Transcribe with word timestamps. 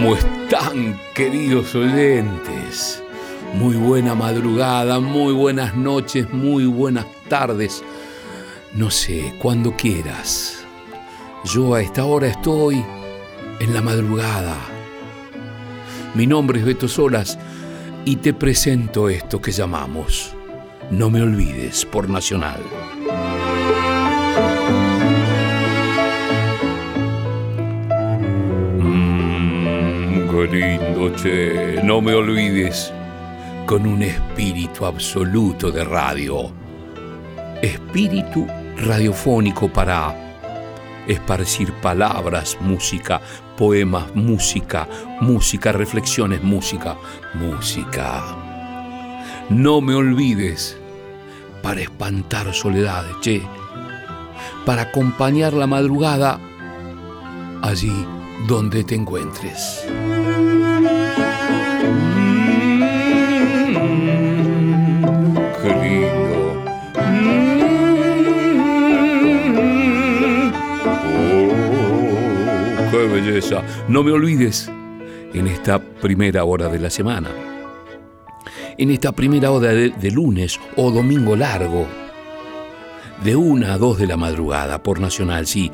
¿Cómo 0.00 0.14
están, 0.14 0.96
queridos 1.12 1.74
oyentes? 1.74 3.02
Muy 3.54 3.74
buena 3.74 4.14
madrugada, 4.14 5.00
muy 5.00 5.32
buenas 5.32 5.74
noches, 5.74 6.32
muy 6.32 6.66
buenas 6.66 7.04
tardes. 7.28 7.82
No 8.74 8.92
sé, 8.92 9.34
cuando 9.42 9.74
quieras. 9.74 10.64
Yo 11.46 11.74
a 11.74 11.82
esta 11.82 12.04
hora 12.04 12.28
estoy 12.28 12.84
en 13.58 13.74
la 13.74 13.82
madrugada. 13.82 14.56
Mi 16.14 16.28
nombre 16.28 16.60
es 16.60 16.64
Beto 16.64 16.86
Solas 16.86 17.36
y 18.04 18.14
te 18.16 18.32
presento 18.32 19.08
esto 19.08 19.40
que 19.40 19.50
llamamos 19.50 20.32
No 20.92 21.10
me 21.10 21.22
olvides 21.22 21.84
por 21.84 22.08
Nacional. 22.08 22.60
Lindo, 30.50 31.10
che. 31.12 31.80
No 31.82 32.00
me 32.00 32.14
olvides. 32.14 32.92
Con 33.66 33.86
un 33.86 34.02
espíritu 34.02 34.86
absoluto 34.86 35.70
de 35.70 35.84
radio. 35.84 36.50
Espíritu 37.60 38.46
radiofónico 38.76 39.68
para 39.68 40.14
esparcir 41.06 41.72
palabras, 41.80 42.56
música, 42.60 43.20
poemas, 43.56 44.14
música, 44.14 44.88
música, 45.20 45.72
reflexiones, 45.72 46.42
música, 46.42 46.96
música. 47.34 48.22
No 49.50 49.80
me 49.80 49.94
olvides 49.94 50.78
para 51.62 51.80
espantar 51.80 52.52
soledades, 52.54 53.16
che. 53.20 53.42
Para 54.64 54.82
acompañar 54.82 55.52
la 55.54 55.66
madrugada 55.66 56.38
allí 57.62 58.06
donde 58.46 58.84
te 58.84 58.94
encuentres. 58.94 59.84
Belleza. 73.08 73.62
No 73.88 74.02
me 74.02 74.12
olvides 74.12 74.70
en 75.34 75.46
esta 75.46 75.78
primera 75.78 76.44
hora 76.44 76.68
de 76.68 76.78
la 76.78 76.90
semana. 76.90 77.30
En 78.76 78.90
esta 78.90 79.12
primera 79.12 79.50
hora 79.50 79.72
de, 79.72 80.10
lunes 80.10 80.60
o 80.76 80.90
domingo 80.90 81.36
largo. 81.36 81.86
De 83.24 83.34
una 83.34 83.74
a 83.74 83.78
dos 83.78 83.98
de 83.98 84.06
la 84.06 84.16
madrugada 84.16 84.82
por 84.82 85.00
Nacional, 85.00 85.46
sí 85.46 85.72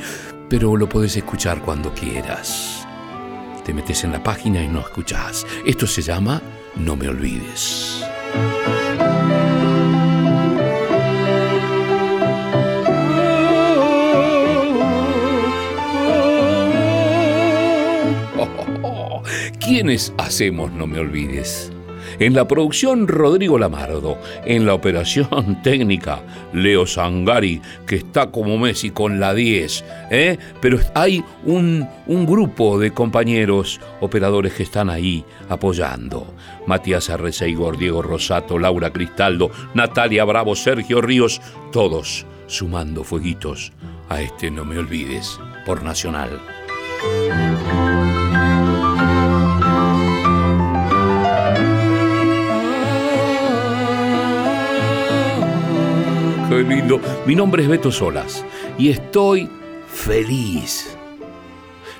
pero 0.48 0.76
lo 0.76 0.88
puedes 0.88 1.16
escuchar 1.16 1.60
cuando 1.60 1.92
quieras. 1.94 2.86
Te 3.64 3.72
metes 3.72 4.04
en 4.04 4.12
la 4.12 4.22
página 4.22 4.62
y 4.62 4.68
no 4.68 4.80
escuchas. 4.80 5.46
Esto 5.64 5.86
se 5.86 6.02
llama 6.02 6.40
No 6.76 6.96
me 6.96 7.08
olvides. 7.08 8.04
¿Quiénes 19.64 20.12
hacemos 20.18 20.70
No 20.72 20.86
me 20.86 20.98
olvides? 20.98 21.72
En 22.18 22.34
la 22.34 22.46
producción, 22.46 23.08
Rodrigo 23.08 23.58
Lamardo. 23.58 24.18
En 24.44 24.66
la 24.66 24.74
operación 24.74 25.60
técnica, 25.62 26.20
Leo 26.52 26.86
Sangari, 26.86 27.62
que 27.86 27.96
está 27.96 28.30
como 28.30 28.58
Messi 28.58 28.90
con 28.90 29.18
la 29.18 29.32
10. 29.32 29.84
¿eh? 30.10 30.36
Pero 30.60 30.78
hay 30.94 31.24
un, 31.44 31.88
un 32.06 32.26
grupo 32.26 32.78
de 32.78 32.90
compañeros 32.90 33.80
operadores 34.00 34.52
que 34.52 34.64
están 34.64 34.90
ahí 34.90 35.24
apoyando. 35.48 36.34
Matías 36.66 37.08
Arreceigor, 37.08 37.78
Diego 37.78 38.02
Rosato, 38.02 38.58
Laura 38.58 38.92
Cristaldo, 38.92 39.50
Natalia 39.72 40.26
Bravo, 40.26 40.54
Sergio 40.56 41.00
Ríos, 41.00 41.40
todos 41.72 42.26
sumando 42.48 43.02
fueguitos 43.02 43.72
a 44.10 44.20
este 44.20 44.50
No 44.50 44.66
Me 44.66 44.76
Olvides 44.76 45.40
por 45.64 45.82
Nacional. 45.82 46.38
Lindo. 56.62 57.00
Mi 57.26 57.34
nombre 57.34 57.62
es 57.62 57.68
Beto 57.68 57.90
Solas 57.90 58.44
y 58.78 58.90
estoy 58.90 59.48
feliz 59.88 60.96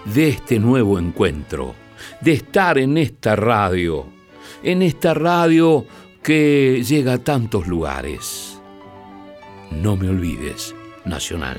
de 0.05 0.29
este 0.29 0.59
nuevo 0.59 0.99
encuentro, 0.99 1.75
de 2.21 2.35
estar 2.35 2.79
en 2.79 2.99
esta 2.99 3.35
radio, 3.37 4.07
en 4.63 4.83
esta 4.83 5.15
radio 5.15 5.85
que 6.23 6.83
llega 6.87 7.15
a 7.15 7.19
tantos 7.19 7.67
lugares. 7.67 8.61
No 9.71 9.97
me 9.97 10.09
olvides, 10.09 10.75
Nacional. 11.05 11.59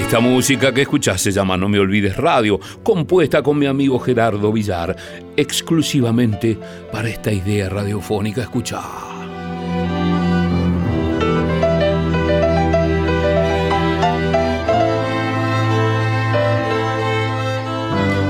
Esta 0.00 0.18
música 0.18 0.72
que 0.72 0.80
escuchás 0.80 1.20
se 1.20 1.30
llama 1.30 1.58
No 1.58 1.68
me 1.68 1.78
olvides 1.78 2.16
radio, 2.16 2.58
compuesta 2.82 3.42
con 3.42 3.58
mi 3.58 3.66
amigo 3.66 3.98
Gerardo 3.98 4.50
Villar, 4.50 4.96
exclusivamente 5.36 6.58
para 6.90 7.10
esta 7.10 7.30
idea 7.30 7.68
radiofónica. 7.68 8.40
Escuchá. 8.40 8.80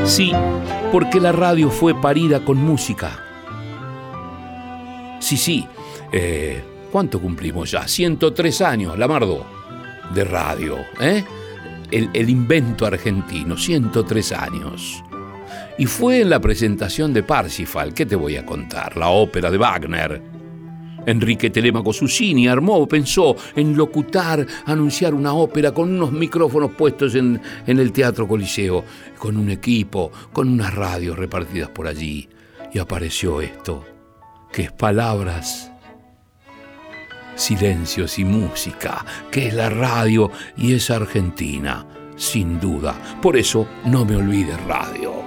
Sí, 0.05 0.33
porque 0.91 1.21
la 1.21 1.31
radio 1.31 1.71
fue 1.71 1.95
parida 1.95 2.45
con 2.45 2.59
música. 2.59 3.25
Sí, 5.21 5.37
sí. 5.37 5.67
Eh, 6.13 6.63
¿Cuánto 6.91 7.21
cumplimos 7.21 7.71
ya? 7.71 7.87
103 7.87 8.61
años, 8.63 8.99
Lamardo, 8.99 9.47
de 10.13 10.25
radio, 10.25 10.79
¿eh? 11.01 11.25
El, 11.91 12.31
invento 12.31 12.87
argentino, 12.87 13.57
103 13.57 14.33
años. 14.33 15.03
Y 15.79 15.87
fue 15.87 16.21
en 16.21 16.31
la 16.31 16.41
presentación 16.41 17.13
de 17.13 17.23
Parsifal, 17.23 17.95
¿qué 17.95 18.07
te 18.07 18.17
voy 18.17 18.37
a 18.37 18.45
contar? 18.45 18.97
La 18.97 19.09
ópera 19.09 19.51
de 19.51 19.59
Wagner. 19.59 20.23
Enrique 21.07 21.49
Telemaco 21.49 21.95
Susini 21.95 22.47
armó, 22.47 22.87
pensó 22.87 23.35
en 23.57 23.75
locutar, 23.75 24.47
anunciar 24.67 25.15
una 25.15 25.33
ópera 25.33 25.73
con 25.73 25.91
unos 25.91 26.13
micrófonos 26.13 26.73
puestos 26.73 27.15
en, 27.15 27.41
en 27.67 27.79
el 27.79 27.91
Teatro 27.91 28.29
Coliseo, 28.29 28.85
con 29.19 29.39
un 29.39 29.49
equipo, 29.49 30.13
con 30.33 30.49
unas 30.49 30.75
radios 30.75 31.19
repartidas 31.19 31.71
por 31.71 31.87
allí. 31.87 32.29
Y 32.73 32.79
apareció 32.79 33.41
esto, 33.41 33.85
que 34.53 34.65
es 34.65 34.73
palabras 34.73 35.70
silencios 37.35 38.19
y 38.19 38.25
música, 38.25 39.05
que 39.31 39.49
es 39.49 39.55
la 39.55 39.71
radio 39.71 40.31
y 40.57 40.75
es 40.75 40.91
Argentina, 40.91 41.87
sin 42.17 42.61
duda. 42.61 42.95
Por 43.23 43.37
eso 43.37 43.67
no 43.85 44.05
me 44.05 44.17
olvides 44.17 44.61
radio. 44.65 45.21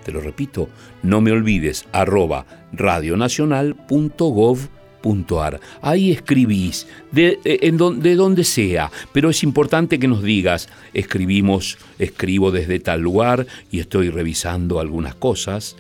te 0.09 0.15
lo 0.15 0.23
repito, 0.23 0.71
no 1.03 1.21
me 1.21 1.33
olvides, 1.33 1.85
arroba 1.93 2.47
radionacional.gov.ar. 2.73 5.61
Ahí 5.83 6.13
escribís, 6.13 6.87
de, 7.13 7.39
eh, 7.45 7.59
en 7.65 7.77
de 7.77 8.17
donde 8.17 8.45
sea, 8.45 8.91
pero 9.13 9.29
es 9.29 9.43
importante 9.43 9.99
que 9.99 10.09
nos 10.09 10.23
digas, 10.23 10.71
escribimos, 10.95 11.77
escribo 11.99 12.51
desde 12.51 12.81
tal 12.81 13.03
lugar 13.03 13.47
y 13.71 13.81
estoy 13.81 14.09
revisando 14.09 14.81
algunas 14.81 15.15
cosas. 15.15 15.77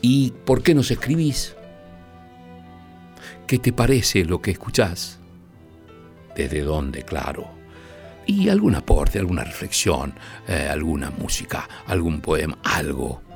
¿Y 0.00 0.32
por 0.44 0.64
qué 0.64 0.74
nos 0.74 0.90
escribís? 0.90 1.54
¿Qué 3.46 3.60
te 3.60 3.72
parece 3.72 4.24
lo 4.24 4.42
que 4.42 4.50
escuchás? 4.50 5.20
¿Desde 6.34 6.62
dónde, 6.62 7.04
claro? 7.04 7.48
Y 8.26 8.48
algún 8.48 8.74
aporte, 8.74 9.20
alguna 9.20 9.44
reflexión, 9.44 10.14
eh, 10.48 10.66
alguna 10.68 11.10
música, 11.10 11.68
algún 11.86 12.20
poema, 12.20 12.58
algo 12.64 13.27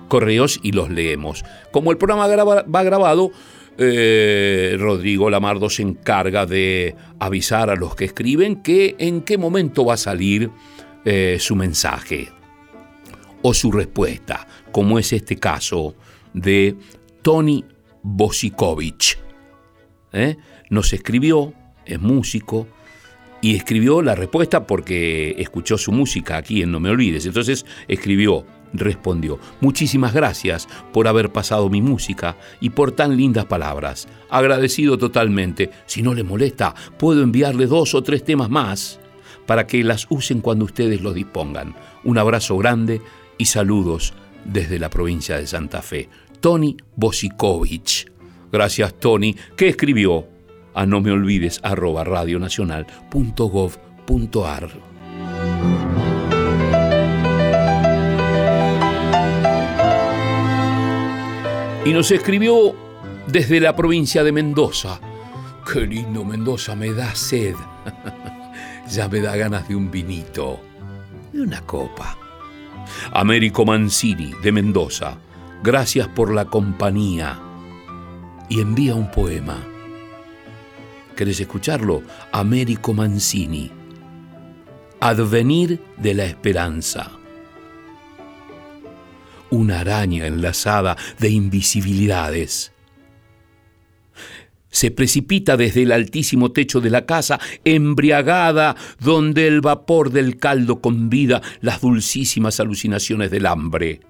correos 0.09 0.61
y 0.63 0.73
los 0.73 0.91
leemos. 0.91 1.45
Como 1.73 1.91
el 1.91 1.97
programa 1.97 2.27
va 2.27 2.83
grabado, 2.83 3.33
eh, 3.77 4.77
Rodrigo 4.79 5.31
Lamardo 5.31 5.69
se 5.69 5.83
encarga 5.83 6.47
de 6.47 6.95
avisar 7.19 7.71
a 7.71 7.77
los 7.77 7.97
que 7.97 8.05
escriben 8.05 8.63
que 8.63 8.95
en 8.99 9.23
qué 9.23 9.39
momento 9.39 9.85
va 9.85 9.95
a 9.95 9.97
salir 9.97 10.51
eh, 11.05 11.39
su 11.41 11.57
mensaje 11.57 12.29
o 13.43 13.53
su 13.53 13.73
respuesta, 13.73 14.47
como 14.71 14.99
es 14.99 15.13
este 15.13 15.37
caso 15.37 15.97
de 16.33 16.77
Tony 17.25 17.65
Bosikovic. 18.03 19.19
¿eh? 20.13 20.37
Nos 20.69 20.93
escribió, 20.93 21.55
es 21.87 21.99
músico, 21.99 22.69
y 23.41 23.57
escribió 23.57 24.03
la 24.03 24.15
respuesta 24.15 24.67
porque 24.67 25.35
escuchó 25.39 25.79
su 25.79 25.91
música 25.91 26.37
aquí 26.37 26.61
en 26.61 26.71
No 26.71 26.81
Me 26.81 26.91
Olvides. 26.91 27.25
Entonces 27.25 27.65
escribió, 27.89 28.45
respondió, 28.75 29.39
muchísimas 29.63 30.13
gracias 30.13 30.69
por 30.93 31.09
haber 31.09 31.33
pasado 31.33 31.71
mi 31.71 31.81
música 31.81 32.37
y 32.61 32.71
por 32.71 32.93
tan 32.93 33.17
lindas 33.17 33.47
palabras. 33.47 34.07
Agradecido 34.29 34.99
totalmente. 34.99 35.71
Si 35.87 36.03
no 36.03 36.13
le 36.13 36.25
molesta, 36.25 36.75
puedo 36.99 37.23
enviarle 37.23 37.67
dos 37.67 37.95
o 37.95 38.03
tres 38.03 38.23
temas 38.23 38.51
más 38.51 39.01
para 39.47 39.67
que 39.67 39.83
las 39.83 40.07
usen 40.11 40.43
cuando 40.43 40.67
ustedes 40.67 41.01
los 41.01 41.15
dispongan. 41.15 41.75
Un 42.05 42.19
abrazo 42.19 42.59
grande 42.59 43.01
y 43.39 43.47
saludos 43.47 44.13
desde 44.45 44.79
la 44.79 44.91
provincia 44.91 45.39
de 45.39 45.47
Santa 45.47 45.81
Fe. 45.81 46.11
Tony 46.45 46.77
Bosikovic. 46.95 48.13
Gracias, 48.53 48.93
Tony, 49.01 49.35
que 49.57 49.69
escribió 49.69 50.29
a 50.75 50.85
no 50.85 51.01
me 51.01 51.11
olvides 51.11 51.59
arroba 51.63 52.05
radionacional.gov.ar. 52.05 54.69
Y 61.87 61.95
nos 61.95 62.11
escribió 62.11 62.75
desde 63.27 63.59
la 63.59 63.75
provincia 63.75 64.23
de 64.23 64.33
Mendoza. 64.33 65.01
Qué 65.73 65.87
lindo 65.87 66.27
Mendoza, 66.27 66.77
me 66.77 66.93
da 66.93 67.15
sed. 67.15 67.55
ya 68.91 69.09
me 69.09 69.21
da 69.21 69.35
ganas 69.35 69.67
de 69.67 69.77
un 69.77 69.91
vinito, 69.91 70.61
de 71.33 71.41
una 71.41 71.63
copa. 71.63 72.19
Américo 73.15 73.65
Mancini, 73.65 74.35
de 74.43 74.53
Mendoza 74.53 75.17
Gracias 75.65 76.09
por 76.09 76.31
la 76.31 76.45
compañía. 76.45 77.41
Y 78.51 78.61
envía 78.61 78.95
un 78.95 79.11
poema. 79.11 79.67
¿Querés 81.17 81.41
escucharlo? 81.41 82.03
Américo 82.33 82.93
Mancini. 82.93 83.71
Advenir 85.01 85.81
de 85.97 86.13
la 86.13 86.27
esperanza. 86.27 87.13
Una 89.49 89.81
araña 89.81 90.27
enlazada 90.27 90.99
de 91.19 91.31
invisibilidades. 91.31 92.75
Se 94.69 94.91
precipita 94.91 95.57
desde 95.57 95.85
el 95.85 95.93
altísimo 95.93 96.53
techo 96.53 96.83
de 96.83 96.91
la 96.91 97.07
casa, 97.07 97.41
embriagada, 97.65 98.77
donde 99.01 99.47
el 99.47 99.63
vapor 99.63 100.11
del 100.11 100.37
caldo 100.37 100.83
convida 100.83 101.41
las 101.63 101.81
dulcísimas 101.81 102.61
alucinaciones 102.61 103.31
del 103.31 103.47
hambre 103.47 104.03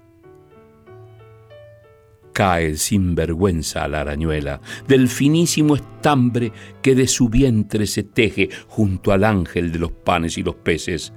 cae 2.35 2.75
sin 2.75 3.15
vergüenza 3.15 3.85
a 3.85 3.87
la 3.87 4.01
arañuela, 4.01 4.59
del 4.89 5.07
finísimo 5.07 5.77
estambre 5.77 6.51
que 6.81 6.93
de 6.93 7.07
su 7.07 7.29
vientre 7.29 7.87
se 7.87 8.03
teje 8.03 8.49
junto 8.67 9.13
al 9.13 9.23
ángel 9.23 9.71
de 9.71 9.79
los 9.79 9.93
panes 9.93 10.37
y 10.37 10.43
los 10.43 10.55
peces, 10.55 11.13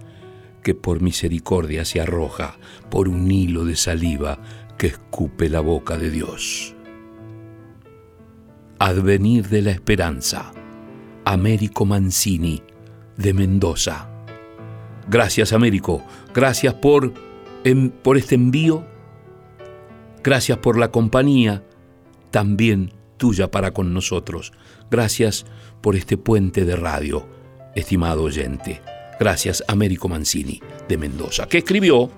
que 0.63 0.77
por 0.77 1.03
misericordia 1.03 1.85
se 1.85 2.01
arroja 2.01 2.57
por 2.89 3.09
un 3.09 3.29
hilo 3.33 3.65
de 3.65 3.75
saliva 3.75 4.39
que 4.79 4.87
escupe 4.87 5.49
la 5.49 5.59
boca 5.59 5.99
de 5.99 6.13
Dios. 6.13 6.77
Advenir 8.79 9.49
de 9.49 9.63
la 9.63 9.73
esperanza, 9.73 10.53
Américo 11.25 11.85
Mancini, 11.85 12.63
de 13.17 13.35
Mendoza. 13.35 14.09
Gracias, 15.11 15.53
Américo, 15.53 16.01
gracias 16.33 16.75
por, 16.75 17.13
por 18.05 18.17
este 18.17 18.37
envío 18.37 18.98
Gracias 20.23 20.59
por 20.59 20.79
la 20.79 20.91
compañía, 20.91 21.65
también 22.31 22.93
tuya 23.17 23.51
para 23.51 23.73
con 23.73 23.93
nosotros. 23.93 24.53
Gracias 24.91 25.47
por 25.81 25.97
este 25.97 26.17
puente 26.17 26.65
de 26.65 26.77
radio, 26.77 27.27
estimado 27.75 28.23
oyente. 28.25 28.81
Gracias, 29.19 29.65
Américo 29.69 30.09
Mancini, 30.09 30.63
de 30.89 30.97
Mendoza, 30.97 31.47
que 31.47 31.59
escribió 31.59 32.11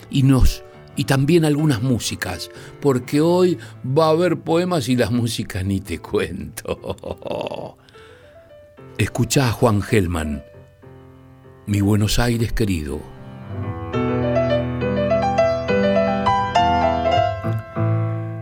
y 0.09 0.23
nos 0.23 0.63
y 0.95 1.05
también 1.05 1.45
algunas 1.45 1.81
músicas, 1.81 2.51
porque 2.81 3.21
hoy 3.21 3.57
va 3.85 4.07
a 4.07 4.09
haber 4.09 4.37
poemas 4.37 4.89
y 4.89 4.95
las 4.95 5.11
músicas 5.11 5.63
ni 5.63 5.79
te 5.79 5.99
cuento. 5.99 7.77
Escucha 8.97 9.47
a 9.47 9.51
Juan 9.51 9.81
Gelman, 9.81 10.43
mi 11.65 11.81
Buenos 11.81 12.19
Aires 12.19 12.51
querido. 12.53 12.99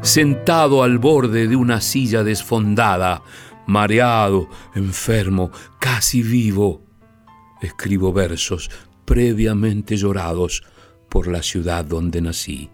Sentado 0.01 0.81
al 0.81 0.98
borde 0.98 1.48
de 1.48 1.55
una 1.55 1.81
silla 1.81 2.24
desfondada, 2.24 3.21
mareado, 3.69 4.49
enfermo, 4.73 5.51
casi 5.79 6.23
vivo, 6.23 6.81
escribo 7.61 8.11
versos 8.11 8.69
previamente 9.05 9.95
llorados 9.95 10.63
por 11.07 11.27
la 11.27 11.43
ciudad 11.43 11.85
donde 11.85 12.21
nací. 12.21 12.69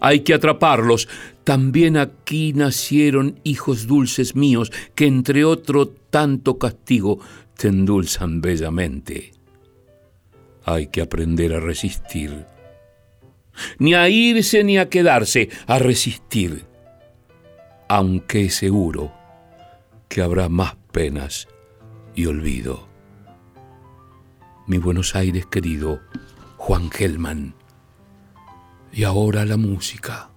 Hay 0.00 0.20
que 0.20 0.34
atraparlos. 0.34 1.08
También 1.44 1.96
aquí 1.96 2.52
nacieron 2.54 3.40
hijos 3.44 3.86
dulces 3.86 4.34
míos 4.34 4.72
que 4.94 5.06
entre 5.06 5.44
otro 5.44 5.88
tanto 5.88 6.58
castigo 6.58 7.20
te 7.56 7.68
endulzan 7.68 8.40
bellamente. 8.40 9.32
Hay 10.64 10.88
que 10.88 11.02
aprender 11.02 11.54
a 11.54 11.60
resistir. 11.60 12.46
Ni 13.78 13.94
a 13.94 14.08
irse 14.08 14.64
ni 14.64 14.78
a 14.78 14.88
quedarse, 14.88 15.50
a 15.66 15.78
resistir. 15.78 16.64
Aunque 17.88 18.50
seguro 18.50 19.25
que 20.08 20.22
habrá 20.22 20.48
más 20.48 20.76
penas 20.92 21.48
y 22.14 22.26
olvido. 22.26 22.88
Mi 24.66 24.78
Buenos 24.78 25.14
Aires 25.14 25.46
querido, 25.46 26.00
Juan 26.56 26.90
Gelman. 26.90 27.54
Y 28.92 29.04
ahora 29.04 29.44
la 29.44 29.56
música. 29.56 30.30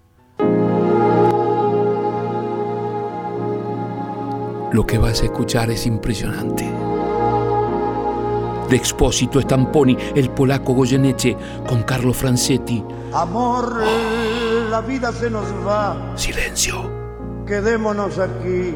Lo 4.72 4.86
que 4.86 5.00
vas 5.00 5.22
a 5.22 5.26
escuchar 5.26 5.72
es 5.72 5.88
impresionante. 5.88 6.64
De 8.70 8.76
Expósito 8.76 9.42
Stamponi, 9.42 9.98
el 10.16 10.30
polaco 10.30 10.74
Goyeneche 10.74 11.36
con 11.68 11.82
Carlo 11.82 12.14
Francetti. 12.14 12.84
Amor, 13.12 13.82
la 14.70 14.82
vida 14.82 15.12
se 15.12 15.32
nos 15.32 15.48
va. 15.66 16.16
Silencio. 16.16 17.00
Quedémonos 17.48 18.20
aquí, 18.20 18.76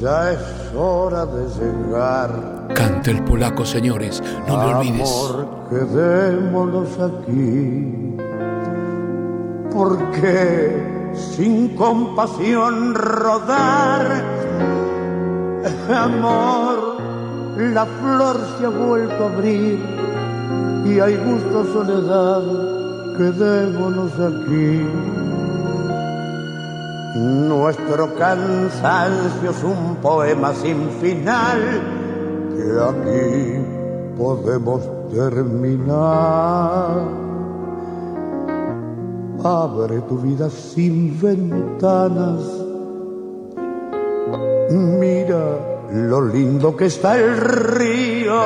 ya 0.00 0.32
es 0.32 0.40
hora 0.74 1.26
de 1.26 1.46
llegar. 1.48 2.68
Canta 2.74 3.10
el 3.10 3.22
polaco, 3.24 3.64
señores, 3.64 4.22
no 4.48 4.56
me 4.56 4.74
olvides. 4.74 5.10
Amor, 5.10 5.48
quedémonos 5.68 6.88
aquí. 6.98 8.16
Porque 9.72 11.12
sin 11.14 11.76
compasión 11.76 12.94
rodar, 12.94 14.24
amor, 15.94 16.96
la 17.56 17.86
flor 17.86 18.36
se 18.58 18.66
ha 18.66 18.68
vuelto 18.70 19.24
a 19.24 19.32
abrir 19.32 19.78
y 20.86 20.98
hay 20.98 21.16
gusto 21.16 21.64
soledad, 21.72 22.42
quedémonos 23.16 24.12
aquí. 24.14 24.86
Nuestro 27.16 28.14
cansancio 28.14 29.50
es 29.50 29.64
un 29.64 29.96
poema 29.96 30.54
sin 30.54 30.88
final 31.00 31.82
que 32.54 32.62
aquí 32.88 33.64
podemos 34.16 34.80
terminar. 35.10 37.02
Abre 39.42 40.00
tu 40.02 40.18
vida 40.18 40.48
sin 40.50 41.20
ventanas. 41.20 42.42
Mira 44.70 45.58
lo 45.92 46.28
lindo 46.28 46.76
que 46.76 46.86
está 46.86 47.18
el 47.18 47.36
río. 47.38 48.40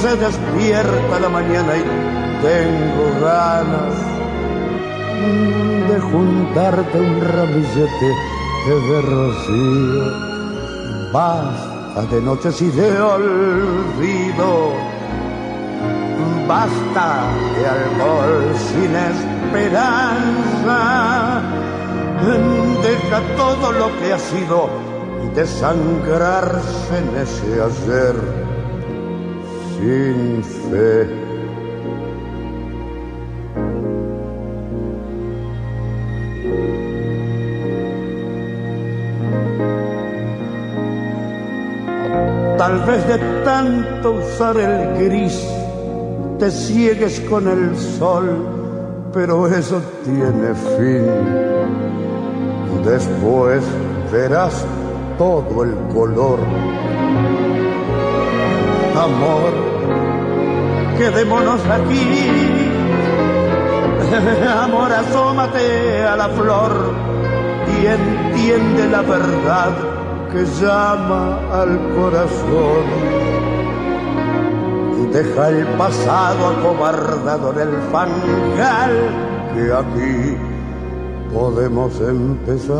Se 0.00 0.16
despierta 0.16 1.20
la 1.20 1.28
mañana 1.28 1.76
y 1.76 1.82
tengo 2.40 3.20
ganas 3.20 4.15
de 5.88 6.00
juntarte 6.00 7.00
un 7.00 7.20
ramillete 7.20 8.10
de 8.66 9.00
rocío. 9.02 10.04
Basta 11.12 12.02
de 12.10 12.20
noches 12.20 12.60
y 12.62 12.68
de 12.70 13.00
olvido. 13.00 14.72
Basta 16.48 17.24
de 17.56 17.66
alcohol 17.66 18.54
sin 18.68 18.94
esperanza. 19.12 20.78
Deja 22.82 23.20
todo 23.36 23.72
lo 23.72 23.88
que 23.98 24.12
ha 24.12 24.18
sido 24.18 24.68
desangrarse 25.34 26.98
en 26.98 27.16
ese 27.16 27.62
ayer 27.62 28.16
sin 29.76 30.42
fe. 30.70 31.15
Tal 42.76 42.84
vez 42.84 43.08
de 43.08 43.18
tanto 43.42 44.12
usar 44.12 44.54
el 44.58 45.02
gris 45.02 45.42
te 46.38 46.50
ciegues 46.50 47.20
con 47.20 47.48
el 47.48 47.74
sol, 47.74 49.08
pero 49.14 49.46
eso 49.46 49.80
tiene 50.04 50.54
fin. 50.76 51.06
Después 52.84 53.64
verás 54.12 54.66
todo 55.16 55.64
el 55.64 55.74
color. 55.94 56.38
Amor, 58.94 59.52
quedémonos 60.98 61.60
aquí. 61.64 62.28
Amor, 64.54 64.92
asómate 64.92 66.02
a 66.02 66.14
la 66.14 66.28
flor 66.28 66.92
y 67.80 67.86
entiende 67.86 68.88
la 68.90 69.00
verdad 69.00 69.96
que 70.32 70.44
llama 70.60 71.38
al 71.52 71.78
corazón. 71.94 72.84
Deja 75.12 75.48
el 75.48 75.64
pasado 75.78 76.48
acobardado 76.48 77.52
en 77.52 77.58
el 77.60 77.74
fangal 77.90 78.92
que 79.54 79.72
aquí 79.72 80.36
podemos 81.32 81.98
empezar. 82.00 82.76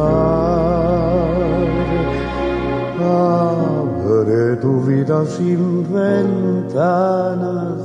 Abre 3.01 4.57
tu 4.57 4.83
vida 4.83 5.25
sin 5.27 5.83
ventanas. 5.93 7.79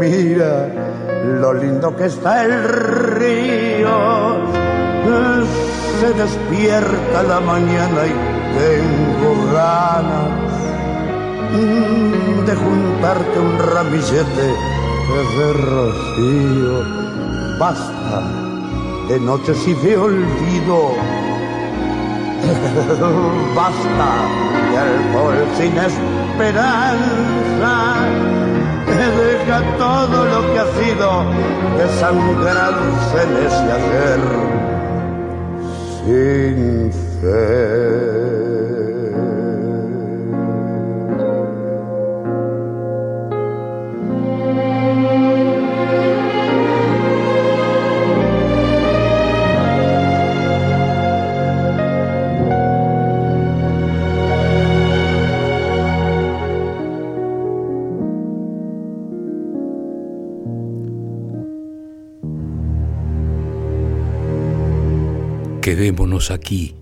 Mira 0.00 0.68
lo 1.40 1.54
lindo 1.54 1.94
que 1.96 2.06
está 2.06 2.44
el 2.44 2.64
río 3.18 4.32
se 6.02 6.12
despierta 6.14 7.22
la 7.22 7.38
mañana 7.38 8.00
y 8.06 8.14
tengo 8.58 9.30
ganas 9.52 10.30
de 12.44 12.54
juntarte 12.56 13.38
un 13.38 13.56
ramillete 13.72 14.46
de 15.36 15.52
rocío. 15.52 16.76
Basta 17.60 18.20
de 19.08 19.20
noches 19.20 19.68
y 19.68 19.74
de 19.74 19.96
olvido. 19.96 20.96
Basta 23.54 24.08
de 24.70 24.78
alcohol 24.78 25.38
sin 25.56 25.74
esperanza. 25.90 26.94
Deja 28.88 29.58
todo 29.78 30.24
lo 30.24 30.40
que 30.52 30.58
ha 30.58 30.66
sido 30.82 31.08
desangrarse 31.78 33.18
en 33.22 33.30
ese 33.46 33.66
ayer 33.78 34.61
sin 36.04 36.90
quedémonos 65.62 66.30
aquí. 66.30 66.74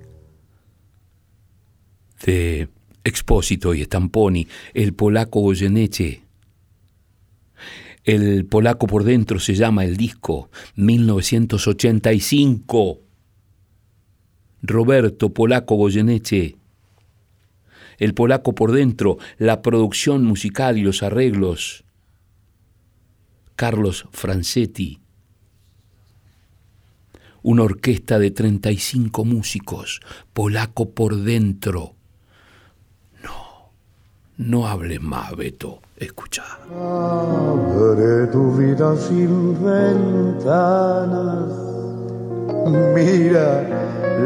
De 2.25 2.69
Expósito 3.05 3.73
y 3.75 3.85
Stamponi, 3.85 4.49
el 4.75 4.95
polaco 4.95 5.39
Goyeneche. 5.41 6.25
El 8.05 8.45
polaco 8.47 8.89
por 8.89 9.05
dentro 9.05 9.39
se 9.39 9.55
llama 9.55 9.85
el 9.85 9.99
disco 9.99 10.51
1985. 10.75 12.99
Roberto 14.63 15.33
Polaco 15.33 15.77
Goyeneche. 15.77 16.57
El 17.99 18.15
polaco 18.15 18.55
por 18.55 18.73
dentro, 18.73 19.19
la 19.37 19.61
producción 19.61 20.25
musical 20.25 20.79
y 20.79 20.83
los 20.83 21.03
arreglos. 21.03 21.85
Carlos 23.57 24.07
Francetti 24.11 25.00
una 27.43 27.63
orquesta 27.63 28.19
de 28.19 28.31
35 28.31 29.25
músicos, 29.25 30.01
polaco 30.33 30.91
por 30.91 31.17
dentro. 31.17 31.95
No, 33.23 33.71
no 34.37 34.67
hables 34.67 35.01
más, 35.01 35.35
Beto, 35.37 35.81
escucha. 35.97 36.45
Abre 36.71 38.27
tu 38.33 38.57
vida 38.57 38.97
sin 38.97 39.55
ventanas, 39.65 41.53
mira 42.95 43.81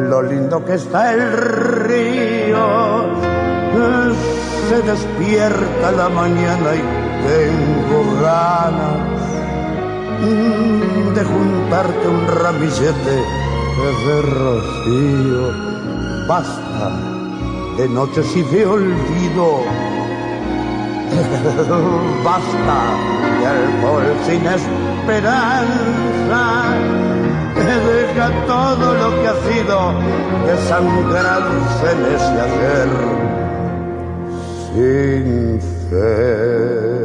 lo 0.08 0.22
lindo 0.22 0.64
que 0.64 0.74
está 0.74 1.14
el 1.14 1.32
río. 1.86 3.04
Se 4.68 4.80
despierta 4.82 5.92
la 5.92 6.08
mañana 6.08 6.74
y 6.74 6.82
tengo 7.26 8.20
ganas 8.20 9.13
de 11.14 11.24
juntarte 11.24 12.08
un 12.08 12.26
ramillete 12.26 13.16
de 14.06 14.22
rocío. 14.22 15.52
Basta 16.28 16.90
de 17.76 17.88
noches 17.88 18.26
y 18.36 18.42
de 18.42 18.66
olvido. 18.66 19.62
Basta 22.24 22.78
de 23.38 23.46
alcohol 23.46 24.06
sin 24.26 24.46
esperanza, 24.46 25.52
deja 27.54 28.30
todo 28.46 28.94
lo 28.94 29.08
que 29.20 29.28
ha 29.28 29.36
sido 29.52 29.76
desangrarse 30.46 31.86
en 31.92 32.00
ese 32.14 32.40
hacer 32.40 32.88
sin 34.74 35.60
fe. 35.90 37.03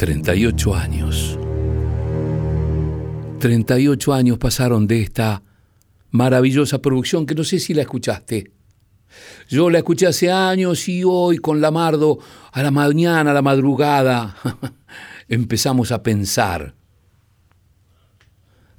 38 0.00 0.74
años. 0.74 1.38
38 3.38 4.14
años 4.14 4.38
pasaron 4.38 4.86
de 4.86 5.02
esta 5.02 5.42
maravillosa 6.10 6.80
producción 6.80 7.26
que 7.26 7.34
no 7.34 7.44
sé 7.44 7.58
si 7.58 7.74
la 7.74 7.82
escuchaste. 7.82 8.50
Yo 9.50 9.68
la 9.68 9.76
escuché 9.76 10.06
hace 10.06 10.32
años 10.32 10.88
y 10.88 11.04
hoy 11.04 11.36
con 11.36 11.60
Lamardo 11.60 12.18
a 12.50 12.62
la 12.62 12.70
mañana, 12.70 13.32
a 13.32 13.34
la 13.34 13.42
madrugada, 13.42 14.36
empezamos 15.28 15.92
a 15.92 16.02
pensar. 16.02 16.74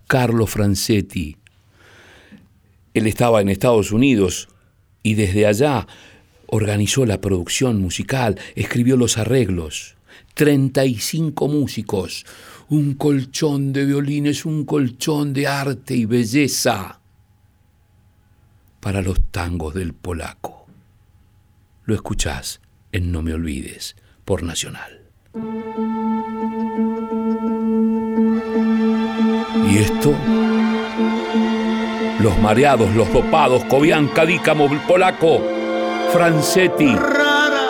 Carlo 0.07 0.47
Francetti, 0.47 1.37
él 2.95 3.05
estaba 3.05 3.41
en 3.41 3.49
Estados 3.49 3.91
Unidos 3.91 4.49
y 5.03 5.13
desde 5.13 5.45
allá 5.45 5.85
organizó 6.47 7.05
la 7.05 7.21
producción 7.21 7.79
musical, 7.79 8.39
escribió 8.55 8.97
los 8.97 9.19
arreglos. 9.19 9.97
35 10.33 11.47
músicos, 11.47 12.25
un 12.69 12.93
colchón 12.93 13.73
de 13.73 13.85
violines, 13.85 14.45
un 14.45 14.65
colchón 14.65 15.33
de 15.33 15.47
arte 15.47 15.95
y 15.95 16.05
belleza 16.05 16.99
para 18.79 19.01
los 19.01 19.19
tangos 19.31 19.73
del 19.73 19.93
polaco. 19.93 20.65
Lo 21.85 21.95
escuchás 21.95 22.61
en 22.91 23.11
No 23.11 23.21
Me 23.21 23.33
Olvides 23.33 23.95
por 24.25 24.43
Nacional. 24.43 25.01
Y 29.69 29.77
esto, 29.77 30.13
los 32.19 32.37
mareados, 32.39 32.93
los 32.95 33.11
dopados, 33.13 33.63
Cobianca, 33.65 34.25
Dícamo, 34.25 34.65
el 34.65 34.79
polaco, 34.81 35.41
Francetti. 36.11 36.93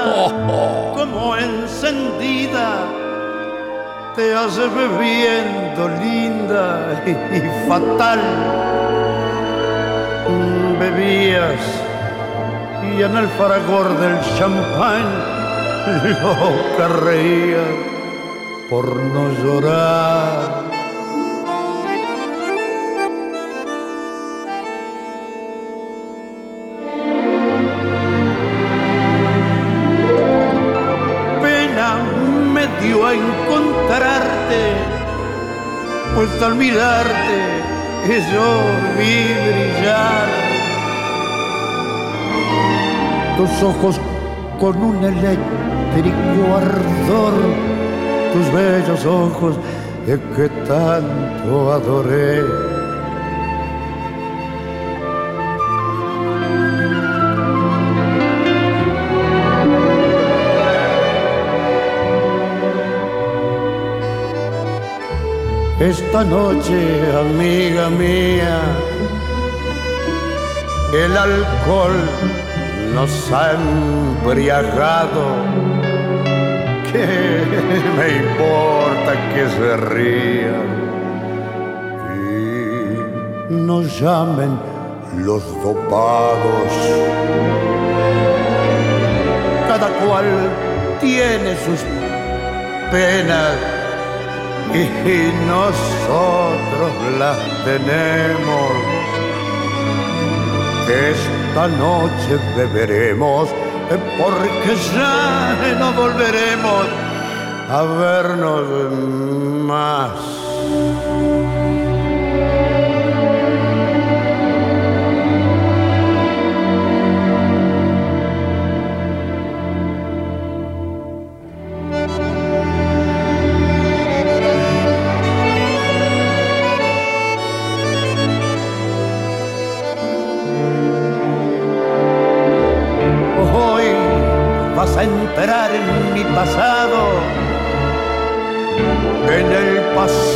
Oh, 0.03 0.32
oh. 0.50 0.90
Como 1.12 1.36
encendida, 1.36 2.86
te 4.15 4.34
hace 4.34 4.68
bebiendo 4.68 5.89
linda 6.00 7.03
y 7.06 7.68
fatal. 7.68 8.20
Bebías 10.80 11.62
y 12.82 13.03
en 13.03 13.18
el 13.18 13.27
fragor 13.27 14.00
del 14.00 14.20
champán 14.38 15.03
loca 16.24 16.88
reía 16.88 17.63
por 18.69 18.95
no 18.95 19.30
llorar. 19.43 20.70
Pues 36.21 36.43
al 36.43 36.55
mirarte 36.55 38.12
yo 38.31 38.62
vi 38.97 39.34
brillar. 39.47 40.27
Tus 43.38 43.63
ojos 43.63 43.99
con 44.60 44.77
un 44.84 45.03
eléctrico 45.03 46.57
ardor, 46.57 47.34
tus 48.34 48.53
bellos 48.53 49.05
ojos 49.05 49.55
que 50.36 50.49
tanto 50.67 51.71
adoré 51.71 52.70
Esta 65.82 66.24
noche, 66.24 66.78
amiga 67.17 67.89
mía, 67.89 68.60
el 70.94 71.17
alcohol 71.17 71.98
nos 72.94 73.32
ha 73.32 73.54
embriagado. 73.54 75.26
¿Qué 76.91 77.08
me 77.98 78.10
importa 78.17 79.12
que 79.34 79.50
se 79.50 79.78
rían 79.78 80.70
y 83.50 83.54
nos 83.54 84.00
llamen 84.00 84.60
los 85.17 85.44
dopados? 85.63 86.72
Cada 89.67 89.88
cual 90.06 90.26
tiene 91.02 91.56
sus 91.65 91.80
penas 92.91 93.70
y 94.73 95.31
nosotros 95.47 96.91
las 97.19 97.38
tenemos. 97.65 98.71
Esta 100.89 101.67
noche 101.67 102.38
beberemos 102.55 103.49
porque 104.17 104.75
ya 104.95 105.75
no 105.79 105.91
volveremos 105.93 106.86
a 107.69 107.84
vernos 107.84 108.93
más. 109.65 110.12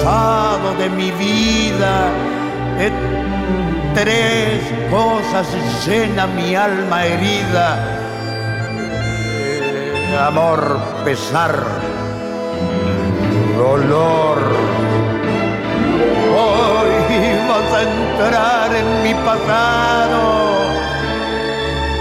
Pasado 0.05 0.75
de 0.77 0.87
mi 0.89 1.09
vida. 1.11 2.11
tres 3.95 4.61
cosas 4.91 5.47
llenan 5.85 6.35
mi 6.35 6.55
alma 6.55 7.05
herida. 7.05 7.67
amor, 10.27 10.79
pesar, 11.03 11.55
dolor. 13.57 14.37
Hoy 16.43 16.91
vas 17.49 17.69
a 17.73 17.81
entrar 17.91 18.75
en 18.75 18.87
mi 19.03 19.13
pasado 19.25 20.21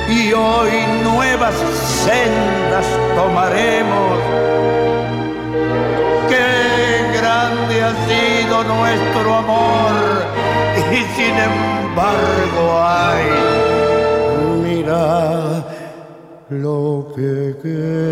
y 0.08 0.32
hoy 0.32 0.72
nuevas 1.02 1.54
sendas 2.04 2.86
tomaremos. 3.16 4.03
Nuestro 8.66 9.34
amor 9.34 9.94
y 10.92 11.02
sin 11.16 11.34
embargo 11.50 12.82
hay, 12.82 13.26
mira 14.62 15.64
lo 16.50 17.12
que 17.14 17.56
quedó. 17.62 18.03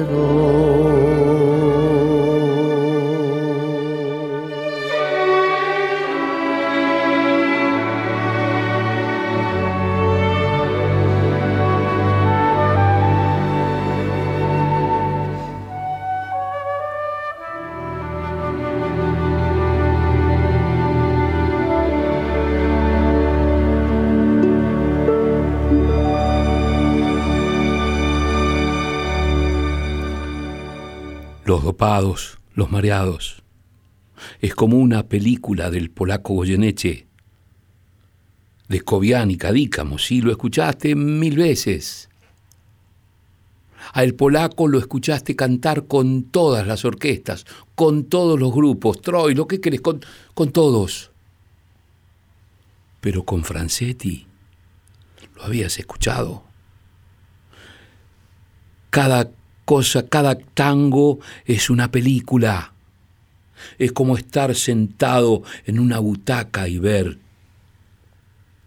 Los 32.54 32.70
mareados. 32.70 33.44
Es 34.40 34.54
como 34.56 34.76
una 34.78 35.04
película 35.04 35.70
del 35.70 35.90
polaco 35.90 36.34
Goyeneche, 36.34 37.06
de 38.68 38.80
Cobian 38.80 39.30
y 39.30 39.36
Cadícamo, 39.36 39.98
sí, 39.98 40.20
lo 40.20 40.32
escuchaste 40.32 40.96
mil 40.96 41.36
veces. 41.36 42.08
Al 43.92 44.14
polaco 44.14 44.66
lo 44.66 44.78
escuchaste 44.78 45.36
cantar 45.36 45.86
con 45.86 46.24
todas 46.24 46.66
las 46.66 46.84
orquestas, 46.84 47.44
con 47.76 48.04
todos 48.04 48.38
los 48.38 48.52
grupos, 48.52 49.00
Troy, 49.00 49.34
lo 49.34 49.46
que 49.46 49.60
querés, 49.60 49.80
con, 49.80 50.00
con 50.34 50.50
todos. 50.50 51.12
Pero 53.00 53.24
con 53.24 53.44
Francetti, 53.44 54.26
¿lo 55.36 55.44
habías 55.44 55.78
escuchado? 55.78 56.42
Cada 58.90 59.30
cosa, 59.64 60.06
cada 60.06 60.36
tango 60.36 61.20
es 61.44 61.70
una 61.70 61.90
película. 61.90 62.72
Es 63.78 63.92
como 63.92 64.16
estar 64.16 64.54
sentado 64.54 65.42
en 65.66 65.78
una 65.78 65.98
butaca 65.98 66.68
y 66.68 66.78
ver 66.78 67.18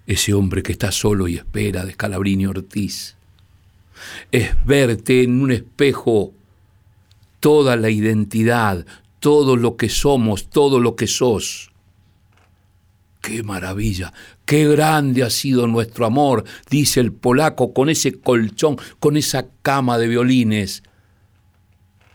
ese 0.08 0.34
hombre 0.34 0.63
que 0.63 0.71
está 0.71 0.91
solo 0.91 1.27
y 1.27 1.36
espera 1.36 1.86
de 1.86 1.93
Scalabrini 1.93 2.45
Ortiz. 2.45 3.15
Es 4.31 4.51
verte 4.65 5.23
en 5.23 5.41
un 5.41 5.51
espejo 5.51 6.34
toda 7.39 7.75
la 7.75 7.89
identidad, 7.89 8.86
todo 9.19 9.55
lo 9.55 9.77
que 9.77 9.89
somos, 9.89 10.49
todo 10.49 10.79
lo 10.79 10.95
que 10.95 11.08
sos. 11.08 11.71
¡Qué 13.25 13.41
maravilla! 13.41 14.13
¡Qué 14.45 14.67
grande 14.67 15.23
ha 15.23 15.31
sido 15.31 15.65
nuestro 15.65 16.05
amor! 16.05 16.43
dice 16.69 16.99
el 16.99 17.11
polaco 17.11 17.73
con 17.73 17.89
ese 17.89 18.19
colchón, 18.19 18.77
con 18.99 19.17
esa 19.17 19.47
cama 19.63 19.97
de 19.97 20.07
violines, 20.07 20.83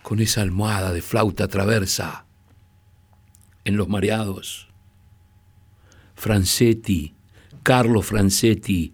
con 0.02 0.20
esa 0.20 0.42
almohada 0.42 0.92
de 0.92 1.02
flauta 1.02 1.48
traversa. 1.48 2.26
En 3.64 3.76
los 3.76 3.88
mareados. 3.88 4.68
Francetti, 6.14 7.12
Carlo 7.64 8.02
Francetti, 8.02 8.92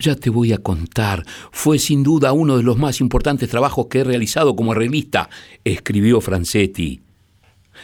ya 0.00 0.16
te 0.16 0.30
voy 0.30 0.52
a 0.52 0.58
contar, 0.58 1.24
fue 1.52 1.78
sin 1.78 2.02
duda 2.02 2.32
uno 2.32 2.56
de 2.56 2.64
los 2.64 2.76
más 2.76 3.00
importantes 3.00 3.48
trabajos 3.48 3.86
que 3.86 4.00
he 4.00 4.04
realizado 4.04 4.56
como 4.56 4.72
arreglista, 4.72 5.30
escribió 5.62 6.20
Francetti. 6.20 7.02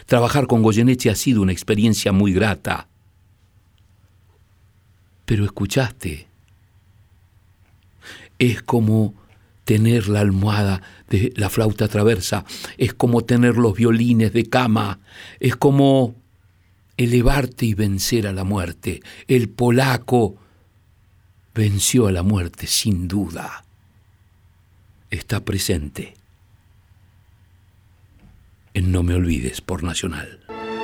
Trabajar 0.04 0.46
con 0.46 0.62
Goyeneche 0.62 1.10
ha 1.10 1.14
sido 1.14 1.42
una 1.42 1.52
experiencia 1.52 2.12
muy 2.12 2.32
grata. 2.32 2.88
Pero 5.24 5.44
escuchaste, 5.44 6.28
es 8.38 8.62
como 8.62 9.14
tener 9.64 10.08
la 10.08 10.20
almohada 10.20 10.82
de 11.08 11.32
la 11.36 11.50
flauta 11.50 11.88
traversa, 11.88 12.44
es 12.78 12.94
como 12.94 13.24
tener 13.24 13.56
los 13.56 13.74
violines 13.74 14.32
de 14.32 14.44
cama, 14.44 15.00
es 15.40 15.56
como 15.56 16.14
elevarte 16.96 17.66
y 17.66 17.74
vencer 17.74 18.26
a 18.28 18.32
la 18.32 18.44
muerte. 18.44 19.02
El 19.26 19.48
polaco 19.48 20.36
venció 21.54 22.06
a 22.06 22.12
la 22.12 22.22
muerte 22.22 22.66
sin 22.66 23.08
duda. 23.08 23.64
Está 25.10 25.44
presente 25.44 26.14
en 28.76 28.92
No 28.92 29.02
Me 29.02 29.14
Olvides 29.14 29.62
por 29.62 29.82
Nacional. 29.82 30.38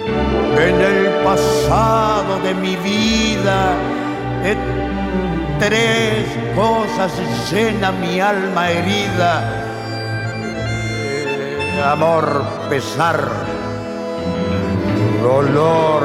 En 0.07 0.81
el 0.81 1.22
pasado 1.22 2.40
de 2.40 2.55
mi 2.55 2.74
vida, 2.76 3.76
tres 5.59 6.26
cosas 6.57 7.12
llena 7.52 7.92
mi 7.92 8.18
alma 8.18 8.70
herida. 8.70 9.66
Amor, 11.85 12.42
pesar, 12.70 13.28
dolor. 15.22 16.02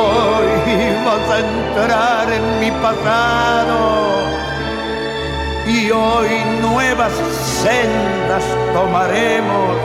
Hoy 0.00 0.48
vas 1.04 1.30
a 1.30 1.38
entrar 1.40 2.32
en 2.32 2.60
mi 2.60 2.70
pasado 2.80 4.23
y 5.66 5.90
hoy 5.90 6.30
nuevas 6.60 7.12
sendas 7.62 8.44
tomaremos. 8.72 9.76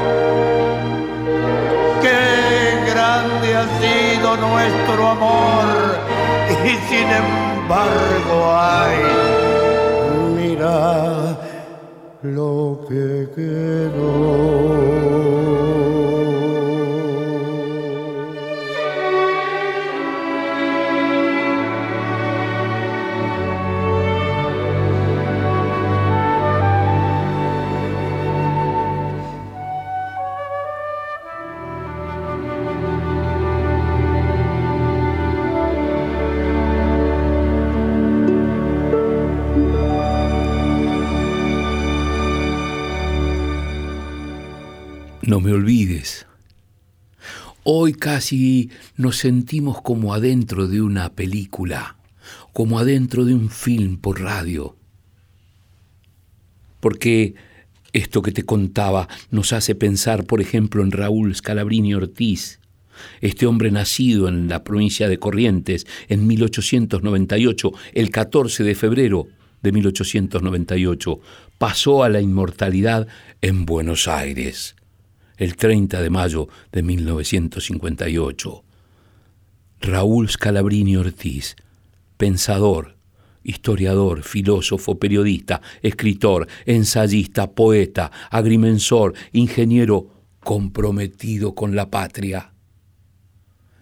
Qué 2.01 2.91
grande 2.91 3.55
ha 3.55 3.65
sido 3.81 4.37
nuestro 4.37 5.07
amor 5.07 5.65
y 6.65 6.75
sin 6.89 7.07
embargo 7.07 8.55
hay, 8.55 8.97
mira 10.35 11.37
lo 12.23 12.85
que 12.87 13.29
quedó. 13.35 14.78
No 45.29 45.39
me 45.39 45.51
olvides. 45.51 46.25
Hoy 47.63 47.93
casi 47.93 48.71
nos 48.97 49.17
sentimos 49.17 49.79
como 49.79 50.15
adentro 50.15 50.67
de 50.67 50.81
una 50.81 51.13
película, 51.13 51.97
como 52.51 52.79
adentro 52.79 53.25
de 53.25 53.35
un 53.35 53.51
film 53.51 53.97
por 53.97 54.21
radio. 54.21 54.75
Porque 56.79 57.35
esto 57.93 58.23
que 58.23 58.31
te 58.31 58.41
contaba 58.41 59.07
nos 59.29 59.53
hace 59.53 59.75
pensar, 59.75 60.25
por 60.25 60.41
ejemplo, 60.41 60.81
en 60.81 60.91
Raúl 60.91 61.35
Scalabrini 61.35 61.93
Ortiz, 61.93 62.59
este 63.21 63.45
hombre 63.45 63.69
nacido 63.69 64.27
en 64.29 64.49
la 64.49 64.63
provincia 64.63 65.07
de 65.07 65.19
Corrientes 65.19 65.85
en 66.07 66.25
1898, 66.25 67.71
el 67.93 68.09
14 68.09 68.63
de 68.63 68.73
febrero 68.73 69.27
de 69.61 69.73
1898, 69.73 71.19
pasó 71.59 72.03
a 72.03 72.09
la 72.09 72.19
inmortalidad 72.19 73.07
en 73.41 73.65
Buenos 73.67 74.07
Aires 74.07 74.75
el 75.39 75.55
30 75.55 76.01
de 76.01 76.09
mayo 76.09 76.47
de 76.71 76.83
1958. 76.83 78.63
Raúl 79.81 80.29
Scalabrini 80.29 80.97
Ortiz, 80.97 81.55
pensador, 82.17 82.97
historiador, 83.43 84.23
filósofo, 84.23 84.99
periodista, 84.99 85.61
escritor, 85.81 86.47
ensayista, 86.65 87.51
poeta, 87.51 88.11
agrimensor, 88.29 89.13
ingeniero 89.31 90.25
comprometido 90.41 91.55
con 91.55 91.75
la 91.75 91.89
patria. 91.89 92.53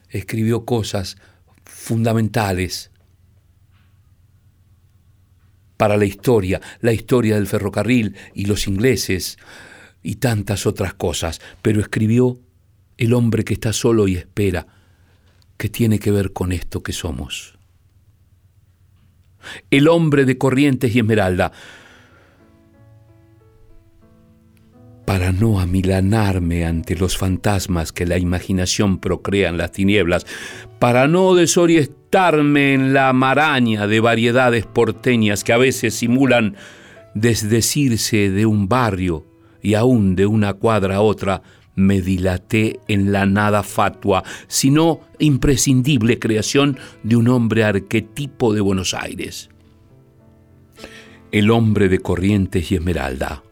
Escribió 0.09 0.63
cosas 0.63 1.17
fundamentales 1.65 2.91
para 5.75 5.97
la 5.97 6.05
historia, 6.05 6.61
la 6.81 6.93
historia 6.93 7.35
del 7.35 7.47
ferrocarril 7.47 8.15
y 8.33 8.45
los 8.45 8.67
ingleses, 8.67 9.37
y 10.07 10.15
tantas 10.15 10.65
otras 10.65 10.93
cosas, 10.93 11.41
pero 11.61 11.81
escribió 11.81 12.39
El 12.97 13.13
hombre 13.13 13.43
que 13.43 13.53
está 13.53 13.73
solo 13.73 14.07
y 14.07 14.15
espera, 14.15 14.65
que 15.57 15.67
tiene 15.67 15.99
que 15.99 16.11
ver 16.11 16.31
con 16.31 16.53
esto 16.53 16.81
que 16.81 16.93
somos. 16.93 17.59
El 19.69 19.89
hombre 19.89 20.23
de 20.23 20.37
Corrientes 20.37 20.95
y 20.95 20.99
Esmeralda, 20.99 21.51
para 25.03 25.33
no 25.33 25.59
amilanarme 25.59 26.65
ante 26.65 26.95
los 26.95 27.17
fantasmas 27.17 27.91
que 27.91 28.05
la 28.05 28.17
imaginación 28.17 28.99
procrea 28.99 29.49
en 29.49 29.57
las 29.57 29.73
tinieblas, 29.73 30.25
para 30.79 31.09
no 31.09 31.35
desorientarme 31.35 32.73
en 32.73 32.93
la 32.93 33.11
maraña 33.11 33.87
de 33.87 33.99
variedades 33.99 34.65
porteñas 34.65 35.43
que 35.43 35.51
a 35.51 35.57
veces 35.57 35.95
simulan 35.95 36.55
desdecirse 37.13 38.29
de 38.29 38.45
un 38.45 38.69
barrio 38.69 39.26
y 39.61 39.73
aún 39.73 40.15
de 40.15 40.25
una 40.25 40.53
cuadra 40.53 40.97
a 40.97 41.01
otra 41.01 41.41
me 41.77 42.01
dilaté 42.01 42.79
en 42.87 43.11
la 43.11 43.25
nada 43.27 43.61
fatua, 43.61 44.23
sino 44.47 45.01
imprescindible 45.19 46.17
creación 46.17 46.77
de 47.03 47.15
un 47.15 47.27
hombre 47.27 47.63
arquetipo 47.63 48.53
de 48.53 48.61
Buenos 48.61 48.95
Aires. 48.95 49.49
El 51.31 51.51
hombre 51.51 51.87
de 51.87 51.99
Corrientes 51.99 52.71
y 52.71 52.75
Esmeralda. 52.75 53.43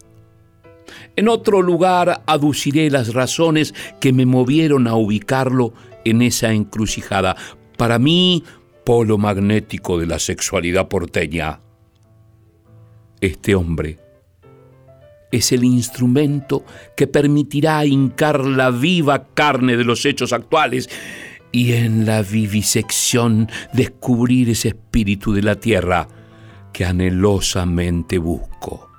En 1.16 1.30
otro 1.30 1.62
lugar 1.62 2.24
aduciré 2.26 2.90
las 2.90 3.14
razones 3.14 3.76
que 4.00 4.12
me 4.12 4.26
movieron 4.26 4.88
a 4.88 4.96
ubicarlo 4.96 5.74
en 6.04 6.24
esa 6.24 6.52
encrucijada. 6.52 7.36
Para 7.78 8.00
mí, 8.00 8.44
polo 8.84 9.20
magnético 9.20 10.00
de 10.00 10.08
la 10.08 10.18
sexualidad 10.18 10.88
porteña. 10.88 11.62
Este 13.22 13.54
hombre 13.54 14.05
es 15.36 15.52
el 15.52 15.64
instrumento 15.64 16.66
que 16.96 17.08
permitirá 17.08 17.86
hincar 17.86 18.46
la 18.46 18.72
viva 18.72 19.28
carne 19.34 19.78
de 19.78 19.84
los 19.84 20.06
hechos 20.06 20.34
actuales 20.34 20.90
y 21.52 21.74
en 21.74 22.06
la 22.06 22.22
vivisección 22.22 23.50
descubrir 23.74 24.50
ese 24.50 24.70
espíritu 24.70 25.34
de 25.34 25.42
la 25.42 25.56
tierra 25.56 26.08
que 26.74 26.86
anhelosamente 26.86 28.18
busco. 28.18 28.90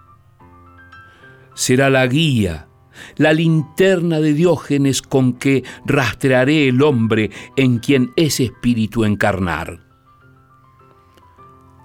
Será 1.54 1.90
la 1.90 2.06
guía, 2.06 2.68
la 3.16 3.32
linterna 3.32 4.20
de 4.20 4.32
Diógenes 4.32 5.02
con 5.02 5.34
que 5.34 5.64
rastrearé 5.84 6.68
el 6.68 6.82
hombre 6.82 7.30
en 7.56 7.78
quien 7.78 8.12
ese 8.16 8.44
espíritu 8.44 9.04
encarnar 9.04 9.85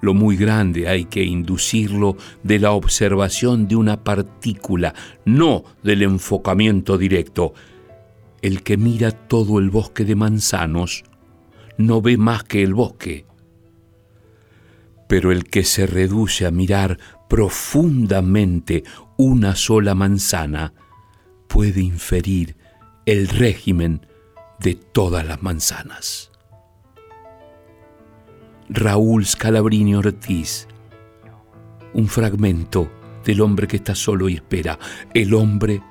lo 0.02 0.14
muy 0.14 0.36
grande 0.36 0.90
hay 0.90 1.06
que 1.06 1.24
inducirlo 1.24 2.18
de 2.44 2.60
la 2.60 2.72
observación 2.72 3.68
de 3.68 3.76
una 3.76 4.04
partícula, 4.04 4.94
no 5.26 5.64
del 5.84 6.02
enfocamiento 6.02 6.98
directo. 6.98 7.54
El 8.42 8.64
que 8.64 8.78
mira 8.78 9.12
todo 9.12 9.60
el 9.60 9.70
bosque 9.70 10.04
de 10.04 10.16
manzanos 10.16 11.04
no 11.78 12.02
ve 12.02 12.18
más 12.18 12.44
que 12.44 12.64
el 12.64 12.74
bosque. 12.74 13.26
Pero 15.08 15.32
el 15.32 15.46
que 15.46 15.64
se 15.64 15.86
reduce 15.86 16.46
a 16.46 16.52
mirar 16.52 16.98
profundamente 17.30 18.84
una 19.18 19.56
sola 19.56 19.94
manzana 19.94 20.74
puede 21.48 21.82
inferir 21.82 22.56
el 23.06 23.28
régimen 23.28 24.06
de 24.60 24.76
todas 24.76 25.26
las 25.26 25.44
manzanas. 25.44 26.31
Raúl 28.74 29.26
Scalabrini 29.26 29.96
Ortiz. 29.96 30.66
Un 31.94 32.08
fragmento 32.08 32.90
del 33.26 33.42
hombre 33.42 33.68
que 33.68 33.76
está 33.76 33.96
solo 33.96 34.30
y 34.30 34.36
espera, 34.36 34.80
el 35.14 35.34
hombre 35.34 35.82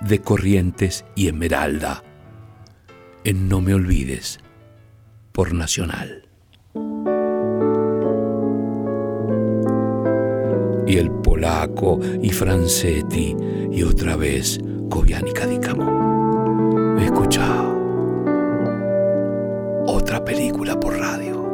de 0.00 0.20
Corrientes 0.20 1.04
y 1.14 1.26
Esmeralda. 1.26 2.02
En 3.24 3.46
No 3.46 3.60
me 3.60 3.74
olvides, 3.74 4.40
por 5.32 5.52
Nacional. 5.52 6.26
Y 10.86 10.96
el 10.96 11.10
polaco 11.10 12.00
y 12.22 12.30
Francetti 12.30 13.36
y 13.70 13.82
otra 13.82 14.16
vez 14.16 14.58
Cobian 14.88 15.28
y 15.28 15.32
Cadícamo. 15.32 16.96
Escucha 16.98 17.66
otra 19.86 20.24
película 20.24 20.80
por 20.80 20.96
radio 20.96 21.49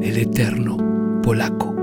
el 0.00 0.18
eterno 0.18 0.76
polaco, 1.22 1.74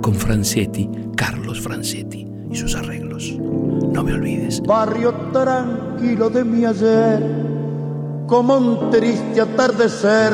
con 0.00 0.14
Francetti, 0.14 0.90
Carlos 1.16 1.60
Francetti 1.60 2.26
y 2.50 2.56
sus 2.56 2.74
arreglos. 2.76 3.36
No 3.38 4.02
me 4.02 4.12
olvides. 4.14 4.62
Barrio 4.62 5.12
tranquilo 5.32 6.30
de 6.30 6.44
mi 6.44 6.64
ayer, 6.64 7.22
como 8.26 8.56
un 8.56 8.90
triste 8.90 9.40
atardecer, 9.40 10.32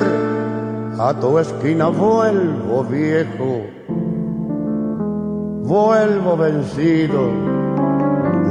a 0.99 1.15
tu 1.19 1.39
esquina 1.39 1.89
vuelvo 1.89 2.85
viejo, 2.85 3.63
vuelvo 5.63 6.37
vencido, 6.37 7.31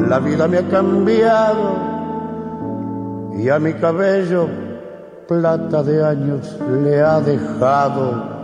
la 0.07 0.19
vida 0.19 0.47
me 0.47 0.57
ha 0.57 0.67
cambiado 0.67 1.89
y 3.37 3.49
a 3.49 3.59
mi 3.59 3.73
cabello 3.73 4.47
plata 5.27 5.83
de 5.83 6.03
años 6.03 6.57
le 6.83 7.01
ha 7.01 7.21
dejado 7.21 8.38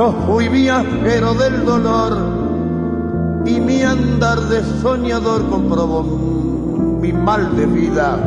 yo 0.00 0.14
fui 0.26 0.48
viajero 0.48 1.34
del 1.34 1.62
dolor 1.66 2.16
y 3.44 3.60
mi 3.60 3.82
andar 3.82 4.38
de 4.48 4.62
soñador 4.80 5.46
comprobó 5.50 6.02
mi 7.02 7.12
mal 7.12 7.54
de 7.54 7.66
vida. 7.66 8.18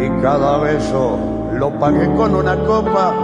Y 0.00 0.22
cada 0.22 0.58
beso 0.58 1.18
lo 1.54 1.76
pagué 1.80 2.06
con 2.14 2.36
una 2.36 2.56
copa. 2.64 3.14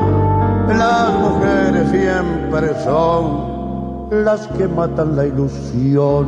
Las 0.66 1.12
mujeres 1.20 1.88
siempre 1.88 2.74
son 2.82 4.24
las 4.24 4.48
que 4.48 4.66
matan 4.66 5.14
la 5.14 5.24
ilusión. 5.24 6.26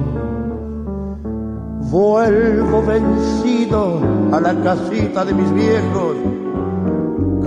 Vuelvo 1.90 2.81
vencido 2.87 3.98
a 4.31 4.40
la 4.40 4.55
casita 4.62 5.24
de 5.24 5.35
mis 5.35 5.53
viejos 5.53 6.39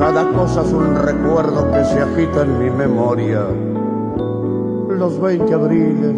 cada 0.04 0.30
cosa 0.32 0.64
es 0.64 0.74
un 0.74 0.96
recuerdo 0.96 1.72
que 1.72 1.82
se 1.86 2.02
agita 2.02 2.42
en 2.42 2.60
mi 2.60 2.70
memoria. 2.70 3.40
Los 4.90 5.18
20 5.22 5.54
abriles 5.54 6.14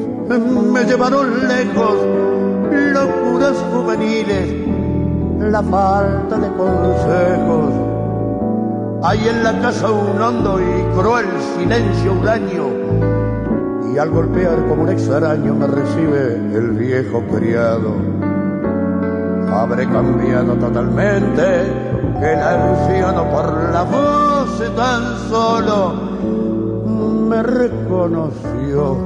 me 0.74 0.84
llevaron 0.86 1.48
lejos, 1.48 1.95
locuras 2.71 3.63
juveniles, 3.71 4.56
la 5.39 5.62
falta 5.62 6.36
de 6.36 6.48
consejos. 6.54 7.74
Hay 9.04 9.28
en 9.28 9.43
la 9.43 9.62
casa 9.62 9.91
un 9.91 10.19
hondo 10.19 10.60
y 10.60 11.00
cruel 11.00 11.28
silencio 11.56 12.13
huraño, 12.13 12.65
y 13.93 14.00
al 14.00 14.10
golpear 14.10 14.65
como 14.67 14.82
un 14.82 14.89
extraño 14.89 15.54
me 15.54 15.67
recibe 15.67 16.34
el 16.56 16.71
viejo 16.71 17.21
criado. 17.32 18.25
Habré 19.56 19.88
cambiado 19.88 20.54
totalmente 20.56 21.62
el 22.22 22.39
anciano 22.39 23.30
por 23.32 23.72
la 23.72 23.84
voz 23.84 24.76
tan 24.76 25.30
solo 25.30 25.94
me 27.26 27.41
reconoció. 27.41 28.98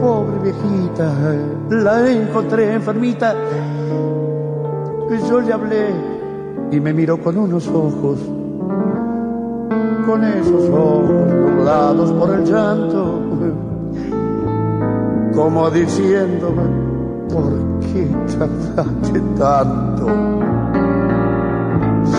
Pobre 0.00 0.38
viejita, 0.42 1.12
la 1.70 2.10
encontré 2.10 2.74
enfermita. 2.74 3.34
Yo 5.28 5.40
le 5.40 5.52
hablé 5.52 5.88
y 6.70 6.80
me 6.80 6.92
miró 6.92 7.18
con 7.18 7.36
unos 7.36 7.68
ojos, 7.68 8.18
con 10.06 10.24
esos 10.24 10.70
ojos 10.70 11.26
nublados 11.30 12.12
por 12.12 12.34
el 12.34 12.44
llanto, 12.44 13.11
como 15.34 15.70
diciéndome, 15.70 16.62
¿por 17.32 17.80
qué 17.80 18.08
tardaste 18.36 19.20
tanto? 19.38 20.06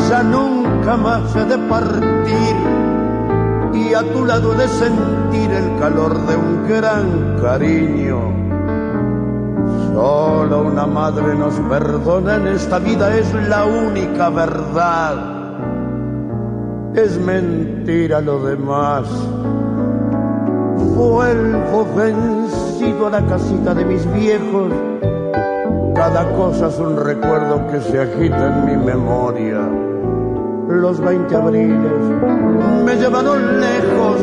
Ya 0.10 0.24
nunca 0.24 0.98
más 0.98 1.36
he 1.36 1.46
de 1.46 1.58
partir 1.70 2.56
y 3.74 3.94
a 3.94 4.02
tu 4.12 4.26
lado 4.26 4.54
de 4.54 4.68
sentir 4.68 5.52
el 5.52 5.80
calor 5.80 6.26
de 6.26 6.36
un 6.36 6.68
gran 6.68 7.38
cariño. 7.42 8.44
Solo 9.94 10.64
una 10.64 10.86
madre 10.88 11.36
nos 11.36 11.54
perdona 11.70 12.36
en 12.36 12.48
esta 12.48 12.80
vida, 12.80 13.16
es 13.16 13.32
la 13.48 13.66
única 13.66 14.30
verdad. 14.30 15.16
Es 16.96 17.20
mentira 17.20 18.22
lo 18.22 18.44
demás. 18.44 19.08
Vuelvo 20.96 21.88
vencido 21.96 22.63
a 22.84 23.10
la 23.10 23.26
casita 23.26 23.74
de 23.74 23.86
mis 23.86 24.06
viejos 24.14 24.72
cada 25.96 26.26
cosa 26.34 26.68
es 26.68 26.80
un 26.80 26.98
recuerdo 26.98 27.66
que 27.72 27.80
se 27.80 28.02
agita 28.02 28.48
en 28.48 28.66
mi 28.66 28.76
memoria. 28.86 29.60
Los 30.68 31.00
20 31.00 31.34
abriles 31.34 31.92
me 32.84 32.96
llevaron 32.96 33.62
lejos, 33.62 34.20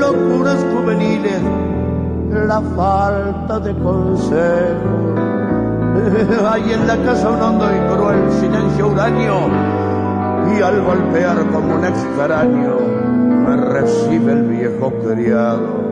locuras 0.00 0.64
juveniles, 0.74 1.40
la 2.32 2.60
falta 2.74 3.60
de 3.60 3.74
consejo. 3.74 5.14
Hay 6.50 6.72
en 6.72 6.86
la 6.86 6.96
casa 6.96 7.30
un 7.30 7.42
hondo 7.42 7.66
y 7.66 7.94
cruel 7.94 8.32
silencio 8.40 8.88
uranio, 8.88 9.34
y 10.56 10.62
al 10.62 10.82
golpear 10.82 11.46
como 11.52 11.76
un 11.76 11.84
extraño 11.84 12.76
me 13.46 13.56
recibe 13.56 14.32
el 14.32 14.42
viejo 14.48 14.92
criado. 15.04 15.87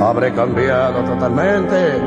Habré 0.00 0.32
cambiado 0.34 1.02
totalmente 1.04 2.00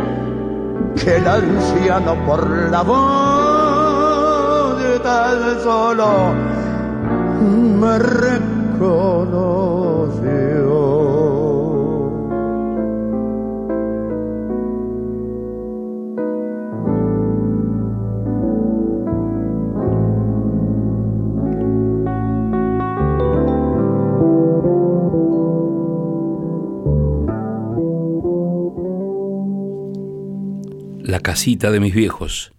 que 0.96 1.16
el 1.18 1.28
anciano 1.28 2.16
por 2.26 2.48
la 2.70 2.82
voz 2.84 4.80
de 4.80 5.00
tal 5.00 5.60
solo 5.64 6.34
me 7.42 7.98
reconoció. 7.98 9.50
Casita 31.40 31.72
de 31.72 31.80
mis 31.80 31.94
viejos, 31.94 32.52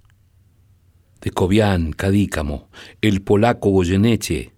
de 1.21 1.31
Cobian, 1.33 1.93
Cadícamo, 1.93 2.71
el 3.03 3.21
polaco 3.21 3.69
Goyeneche, 3.69 4.55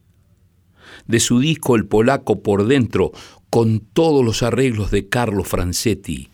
de 1.08 1.18
su 1.18 1.40
disco 1.40 1.74
El 1.74 1.86
Polaco 1.86 2.40
por 2.40 2.68
dentro, 2.68 3.10
con 3.50 3.80
todos 3.80 4.24
los 4.24 4.44
arreglos 4.44 4.92
de 4.92 5.08
Carlo 5.08 5.42
Francetti. 5.42 6.28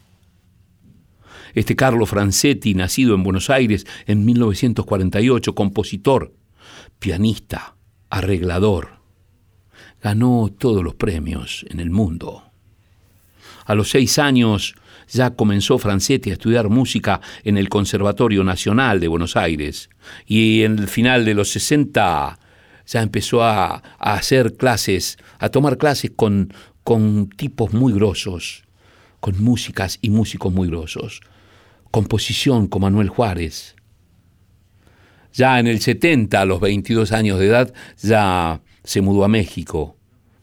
Este 1.55 1.77
Carlo 1.77 2.05
Francetti, 2.05 2.75
nacido 2.75 3.15
en 3.15 3.23
Buenos 3.23 3.49
Aires 3.49 3.87
en 4.05 4.27
1948, 4.27 5.55
compositor, 5.55 6.35
pianista, 6.99 7.75
arreglador, 8.11 8.99
ganó 10.03 10.55
todos 10.59 10.85
los 10.85 10.95
premios 10.95 11.65
en 11.71 11.81
el 11.81 11.89
mundo. 11.89 12.43
A 13.65 13.75
los 13.75 13.89
seis 13.89 14.19
años 14.19 14.75
ya 15.09 15.31
comenzó 15.31 15.79
Francetti 15.79 16.31
a 16.31 16.35
estudiar 16.35 16.69
música 16.69 17.21
en 17.45 17.59
el 17.59 17.69
Conservatorio 17.69 18.45
Nacional 18.45 19.01
de 19.01 19.09
Buenos 19.09 19.37
Aires 19.37 19.91
y 20.27 20.63
en 20.63 20.79
el 20.79 20.89
final 20.89 21.25
de 21.25 21.35
los 21.35 21.51
60 21.51 22.39
ya 22.87 23.03
empezó 23.03 23.43
a, 23.43 23.83
hacer 23.99 24.57
clases, 24.57 25.19
a 25.39 25.51
tomar 25.51 25.77
clases 25.77 26.11
con, 26.15 26.53
con 26.85 27.29
tipos 27.29 27.73
muy 27.75 27.93
grosos, 27.93 28.65
con 29.21 29.43
músicas 29.43 29.99
y 30.01 30.11
músicos 30.11 30.53
muy 30.53 30.69
grosos. 30.69 31.21
Composición 31.91 32.67
con 32.67 32.83
Manuel 32.83 33.09
Juárez. 33.09 33.77
Ya 35.35 35.59
en 35.61 35.67
el 35.67 35.81
70, 35.81 36.41
a 36.41 36.45
los 36.47 36.61
22 36.61 37.13
años 37.13 37.39
de 37.39 37.47
edad, 37.49 37.73
ya 38.03 38.63
se 38.85 39.03
mudó 39.03 39.25
a 39.25 39.29
México 39.29 39.98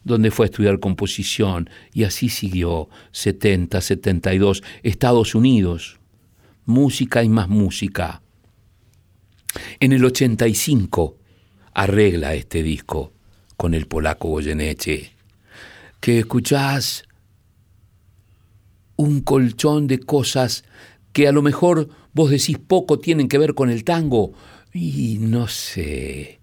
donde 0.05 0.31
fue 0.31 0.45
a 0.45 0.49
estudiar 0.49 0.79
composición 0.79 1.69
y 1.91 2.03
así 2.05 2.29
siguió 2.29 2.87
70, 3.11 3.81
72, 3.81 4.63
Estados 4.83 5.35
Unidos, 5.35 5.99
música 6.63 7.23
y 7.23 7.29
más 7.29 7.49
música. 7.49 8.21
En 9.79 9.91
el 9.91 10.05
85 10.05 11.17
arregla 11.73 12.35
este 12.35 12.63
disco 12.63 13.11
con 13.57 13.73
el 13.73 13.87
polaco 13.87 14.29
Goyeneche, 14.29 15.11
que 15.99 16.19
escuchás 16.19 17.03
un 18.95 19.21
colchón 19.21 19.87
de 19.87 19.99
cosas 19.99 20.63
que 21.13 21.27
a 21.27 21.31
lo 21.31 21.41
mejor 21.41 21.89
vos 22.13 22.29
decís 22.29 22.59
poco 22.59 22.99
tienen 22.99 23.27
que 23.27 23.39
ver 23.39 23.55
con 23.55 23.71
el 23.71 23.83
tango 23.83 24.33
y 24.71 25.17
no 25.19 25.47
sé. 25.47 26.39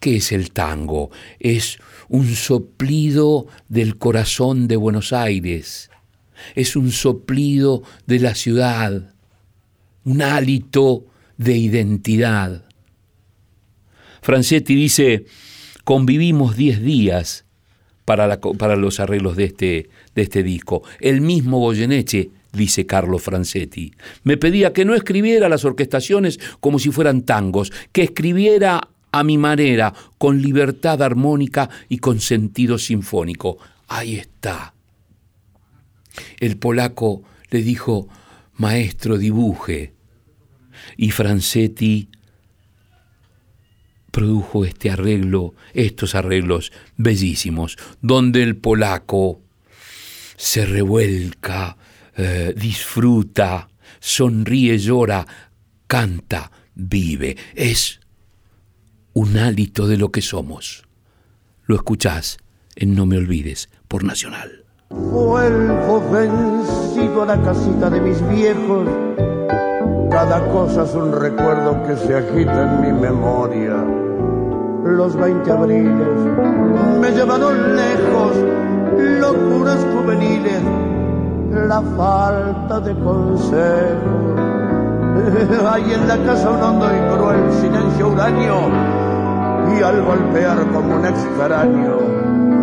¿Qué 0.00 0.16
es 0.16 0.32
el 0.32 0.50
tango? 0.50 1.10
Es 1.38 1.78
un 2.08 2.26
soplido 2.34 3.46
del 3.68 3.96
corazón 3.96 4.68
de 4.68 4.76
Buenos 4.76 5.12
Aires, 5.12 5.90
es 6.54 6.76
un 6.76 6.90
soplido 6.90 7.82
de 8.06 8.18
la 8.20 8.34
ciudad, 8.34 9.14
un 10.04 10.22
hálito 10.22 11.06
de 11.36 11.56
identidad. 11.56 12.64
Francetti 14.22 14.74
dice, 14.74 15.26
convivimos 15.84 16.56
diez 16.56 16.82
días 16.82 17.44
para, 18.04 18.40
para 18.40 18.76
los 18.76 19.00
arreglos 19.00 19.36
de 19.36 19.44
este, 19.44 19.88
de 20.14 20.22
este 20.22 20.42
disco. 20.42 20.82
El 21.00 21.20
mismo 21.20 21.58
Goyeneche 21.58 22.30
dice 22.52 22.86
Carlos 22.86 23.22
Francetti. 23.22 23.92
Me 24.22 24.36
pedía 24.36 24.72
que 24.72 24.84
no 24.84 24.94
escribiera 24.94 25.48
las 25.48 25.64
orquestaciones 25.64 26.38
como 26.60 26.78
si 26.78 26.90
fueran 26.90 27.22
tangos, 27.22 27.72
que 27.92 28.02
escribiera 28.02 28.88
a 29.14 29.22
mi 29.22 29.38
manera, 29.38 29.94
con 30.18 30.42
libertad 30.42 31.00
armónica 31.00 31.70
y 31.88 31.98
con 31.98 32.18
sentido 32.18 32.78
sinfónico. 32.78 33.58
Ahí 33.86 34.16
está. 34.16 34.74
El 36.40 36.56
polaco 36.56 37.22
le 37.50 37.62
dijo, 37.62 38.08
maestro, 38.54 39.16
dibuje. 39.16 39.94
Y 40.96 41.12
Francetti 41.12 42.08
produjo 44.10 44.64
este 44.64 44.90
arreglo, 44.90 45.54
estos 45.74 46.16
arreglos 46.16 46.72
bellísimos, 46.96 47.78
donde 48.00 48.42
el 48.42 48.56
polaco 48.56 49.42
se 50.36 50.66
revuelca, 50.66 51.76
eh, 52.16 52.52
disfruta, 52.56 53.68
sonríe, 54.00 54.76
llora, 54.76 55.24
canta, 55.86 56.50
vive. 56.74 57.36
Es 57.54 58.00
un 59.14 59.38
hálito 59.38 59.86
de 59.86 59.96
lo 59.96 60.10
que 60.10 60.20
somos. 60.20 60.84
Lo 61.66 61.76
escuchás 61.76 62.36
en 62.74 62.96
No 62.96 63.06
Me 63.06 63.16
Olvides 63.16 63.70
por 63.86 64.02
Nacional. 64.02 64.64
Vuelvo 64.90 66.10
vencido 66.10 67.22
a 67.22 67.26
la 67.26 67.40
casita 67.40 67.90
de 67.90 68.00
mis 68.00 68.20
viejos. 68.28 68.88
Cada 70.10 70.44
cosa 70.50 70.82
es 70.82 70.94
un 70.94 71.12
recuerdo 71.12 71.80
que 71.86 71.96
se 71.96 72.16
agita 72.16 72.74
en 72.74 72.80
mi 72.80 73.00
memoria. 73.00 73.84
Los 74.84 75.16
20 75.16 75.50
abriles 75.50 76.18
me 77.00 77.10
llevaron 77.12 77.76
lejos, 77.76 78.36
locuras 78.98 79.86
juveniles, 79.94 80.62
la 81.52 81.80
falta 81.96 82.80
de 82.80 82.94
consejo. 82.94 84.34
Hay 85.70 85.92
en 85.92 86.08
la 86.08 86.18
casa 86.24 86.50
un 86.50 86.62
hondo 86.62 86.86
y 86.86 87.16
cruel 87.16 87.52
silencio 87.60 88.08
huraño 88.08 89.03
y 89.72 89.82
al 89.82 90.02
golpear 90.02 90.58
como 90.72 90.96
un 90.96 91.06
extraño 91.06 91.98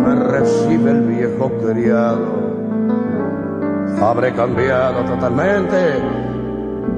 me 0.04 0.14
recibe 0.14 0.90
el 0.90 1.02
viejo 1.02 1.50
criado. 1.64 2.42
Habré 4.00 4.32
cambiado 4.32 5.04
totalmente 5.04 6.02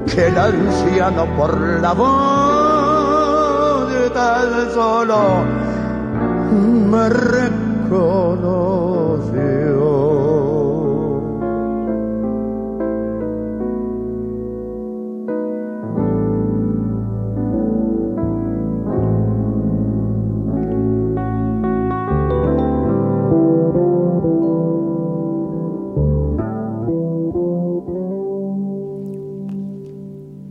que 0.05 0.27
el 0.27 0.37
anciano 0.37 1.25
por 1.35 1.59
la 1.81 1.93
voz 1.93 3.91
de 3.91 4.09
tan 4.09 4.71
solo 4.73 5.17
me 6.89 7.09
reconoció. 7.09 8.15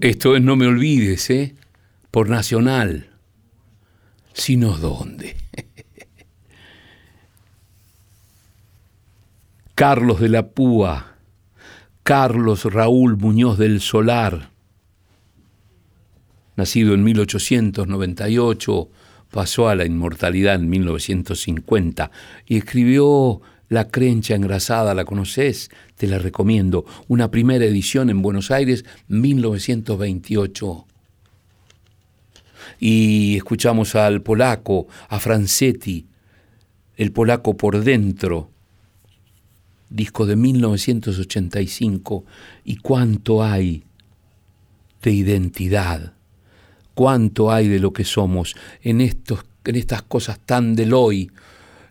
Esto 0.04 0.36
es 0.36 0.42
No 0.42 0.54
me 0.54 0.66
olvides, 0.66 1.30
¿eh? 1.30 1.54
Por 2.10 2.28
Nacional. 2.28 3.08
Sino 4.34 4.76
dónde. 4.76 5.34
Carlos 9.74 10.20
de 10.20 10.28
la 10.28 10.48
Púa, 10.48 11.14
Carlos 12.02 12.66
Raúl 12.66 13.16
Muñoz 13.16 13.56
del 13.56 13.80
Solar, 13.80 14.50
nacido 16.56 16.92
en 16.92 17.02
1898, 17.02 18.90
pasó 19.30 19.70
a 19.70 19.74
la 19.74 19.86
inmortalidad 19.86 20.56
en 20.56 20.68
1950 20.68 22.10
y 22.44 22.58
escribió 22.58 23.40
la 23.68 23.88
Crencha 23.88 24.34
Engrasada, 24.34 24.94
¿la 24.94 25.04
conoces? 25.04 25.70
Te 25.96 26.06
la 26.06 26.18
recomiendo. 26.18 26.84
Una 27.08 27.30
primera 27.30 27.64
edición 27.64 28.10
en 28.10 28.22
Buenos 28.22 28.50
Aires, 28.50 28.84
1928. 29.08 30.86
Y 32.80 33.36
escuchamos 33.36 33.94
al 33.94 34.22
polaco, 34.22 34.86
a 35.08 35.18
Francetti, 35.20 36.06
el 36.96 37.12
polaco 37.12 37.56
por 37.56 37.82
dentro, 37.82 38.50
disco 39.88 40.26
de 40.26 40.36
1985. 40.36 42.24
Y 42.64 42.76
cuánto 42.76 43.42
hay 43.42 43.84
de 45.02 45.12
identidad, 45.12 46.14
cuánto 46.94 47.52
hay 47.52 47.68
de 47.68 47.78
lo 47.78 47.92
que 47.92 48.04
somos 48.04 48.54
en, 48.82 49.00
estos, 49.00 49.44
en 49.64 49.76
estas 49.76 50.02
cosas 50.02 50.38
tan 50.40 50.74
del 50.74 50.94
hoy 50.94 51.30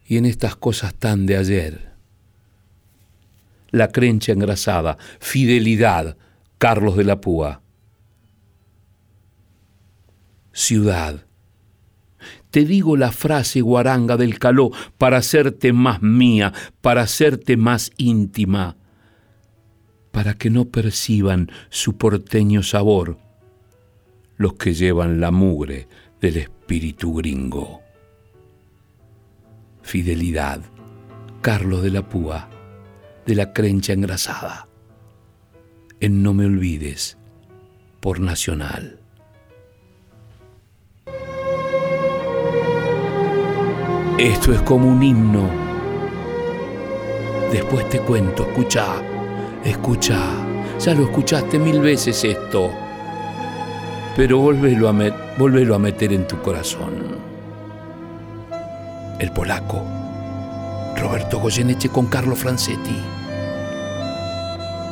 y 0.06 0.18
en 0.18 0.26
estas 0.26 0.56
cosas 0.56 0.94
tan 0.96 1.26
de 1.26 1.38
ayer. 1.38 1.94
La 3.72 3.90
crencha 3.90 4.32
engrasada, 4.32 4.98
fidelidad, 5.20 6.18
Carlos 6.58 6.96
de 6.96 7.04
la 7.04 7.20
Púa. 7.20 7.62
Ciudad. 10.52 11.26
Te 12.52 12.66
digo 12.66 12.96
la 12.96 13.12
frase 13.12 13.62
guaranga 13.62 14.16
del 14.18 14.38
caló 14.38 14.72
para 14.98 15.18
hacerte 15.18 15.74
más 15.74 16.02
mía, 16.02 16.54
para 16.82 17.02
hacerte 17.02 17.58
más 17.58 17.92
íntima, 17.98 18.78
para 20.12 20.36
que 20.36 20.52
no 20.52 20.66
perciban 20.66 21.52
su 21.70 21.98
porteño 21.98 22.62
sabor 22.62 23.18
los 24.38 24.54
que 24.54 24.74
llevan 24.74 25.20
la 25.20 25.32
mugre 25.32 25.88
del 26.20 26.38
espíritu 26.38 27.14
gringo 27.14 27.83
fidelidad, 29.84 30.62
Carlos 31.42 31.84
de 31.84 31.92
la 31.92 32.10
Púa, 32.10 32.50
de 33.26 33.36
la 33.36 33.54
Crencha 33.54 33.94
Engrasada. 33.94 34.68
En 36.00 36.24
No 36.24 36.34
Me 36.34 36.46
Olvides, 36.46 37.18
por 38.00 38.20
Nacional. 38.20 39.00
Esto 44.18 44.54
es 44.54 44.62
como 44.62 44.90
un 44.90 45.04
himno. 45.04 45.50
Después 47.52 47.88
te 47.90 48.00
cuento, 48.00 48.44
escucha, 48.48 48.96
escucha. 49.64 50.20
Ya 50.80 50.94
lo 50.94 51.04
escuchaste 51.04 51.60
mil 51.60 51.80
veces 51.82 52.24
esto. 52.24 52.72
Pero 54.16 54.40
volvelo 54.40 54.90
a, 54.90 54.94
volvelo 55.38 55.76
a 55.76 55.80
meter 55.80 56.14
en 56.14 56.28
tu 56.28 56.42
corazón. 56.42 57.23
El 59.24 59.32
polaco. 59.32 59.82
Roberto 60.98 61.40
Goyeneche 61.40 61.88
con 61.88 62.08
Carlo 62.08 62.36
Francetti. 62.36 63.02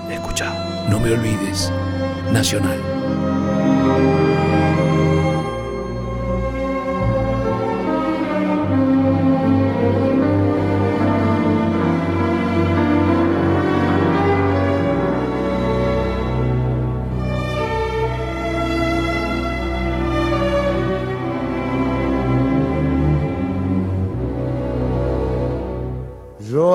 Escucha, 0.10 0.88
no 0.90 1.02
me 1.02 1.12
olvides. 1.12 1.70
Nacional. 2.32 2.80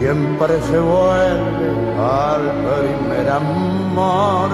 siempre 0.00 0.60
se 0.62 0.78
vuelve 0.78 1.68
al 1.98 2.42
primer 2.64 3.28
amor. 3.28 4.50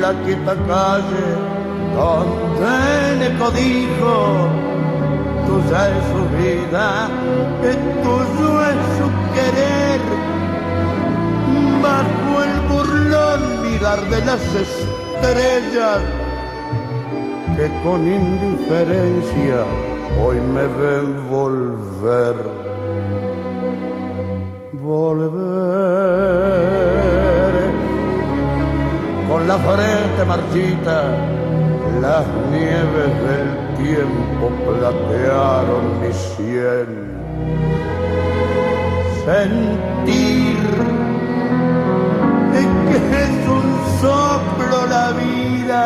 La 0.00 0.12
quieta 0.24 0.54
calle 0.68 1.26
donde 1.94 3.16
le 3.20 3.38
codijo, 3.38 4.16
tuya 5.46 5.80
es 5.90 6.04
su 6.12 6.22
vida, 6.38 7.08
que 7.62 7.72
tuyo 8.04 8.50
es 8.70 8.80
su 8.98 9.08
querer. 9.34 10.00
Bajo 11.82 12.32
el 12.46 12.54
burlón 12.70 13.40
mirar 13.62 14.00
de 14.08 14.24
las 14.24 14.42
estrellas 14.66 16.00
que 17.56 17.66
con 17.82 18.06
indiferencia 18.06 19.64
hoy 20.22 20.36
me 20.40 20.66
ven 20.80 21.30
volver 21.30 22.59
volver. 24.90 26.10
Con 29.28 29.46
la 29.46 29.58
frente 29.58 30.20
marchita, 30.26 30.98
las 32.00 32.26
nieves 32.50 33.12
del 33.28 33.48
tiempo 33.84 34.44
platearon 34.66 35.84
mi 36.00 36.12
sien. 36.12 36.90
Sentir 39.24 40.60
que 42.90 42.98
es 43.24 43.36
un 43.58 43.68
soplo 44.00 44.78
la 44.88 45.06
vida, 45.12 45.84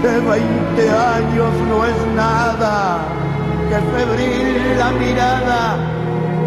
que 0.00 0.12
veinte 0.30 0.84
años 0.90 1.52
no 1.68 1.76
es 1.84 1.98
nada 2.16 3.23
que 3.68 3.78
febril 3.96 4.78
la 4.78 4.90
mirada 4.92 5.76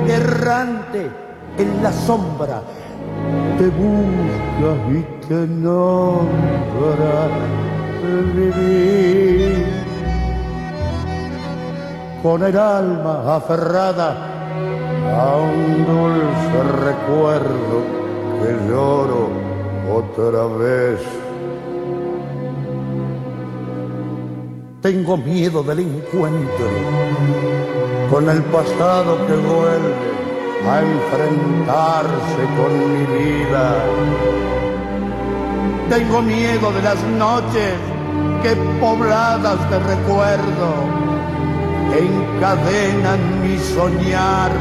errante 0.08 1.10
en 1.58 1.84
la 1.84 1.92
sombra. 1.92 2.62
Te 3.58 3.68
busca 3.68 4.72
y 4.92 5.02
te 5.28 5.48
nombra 5.48 7.28
vivir 8.34 9.66
con 12.22 12.44
el 12.44 12.58
alma 12.58 13.36
aferrada 13.36 14.16
a 15.16 15.36
un 15.38 15.86
dulce 15.86 16.60
recuerdo 16.86 17.78
que 18.42 18.70
lloro 18.70 19.30
otra 19.92 20.46
vez 20.58 21.17
Tengo 24.88 25.18
miedo 25.18 25.64
del 25.64 25.80
encuentro 25.80 26.70
con 28.10 28.30
el 28.30 28.42
pasado 28.44 29.18
que 29.28 29.34
vuelve 29.34 29.96
a 30.66 30.80
enfrentarse 30.80 32.42
con 32.56 32.72
mi 32.94 33.06
vida. 33.18 33.84
Tengo 35.90 36.22
miedo 36.22 36.72
de 36.72 36.82
las 36.84 37.04
noches 37.04 37.74
que 38.42 38.56
pobladas 38.80 39.60
de 39.70 39.78
recuerdo 39.78 40.70
encadenan 41.92 43.42
mi 43.44 43.58
soñar. 43.58 44.52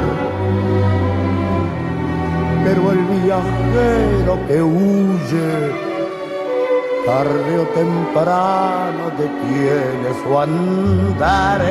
Pero 2.64 2.90
el 2.90 2.98
viajero 3.22 4.46
que 4.48 4.60
huye 4.60 5.85
tarde 7.06 7.58
o 7.60 7.66
temprano 7.68 9.10
detiene 9.16 10.08
su 10.22 10.38
andar. 10.38 11.62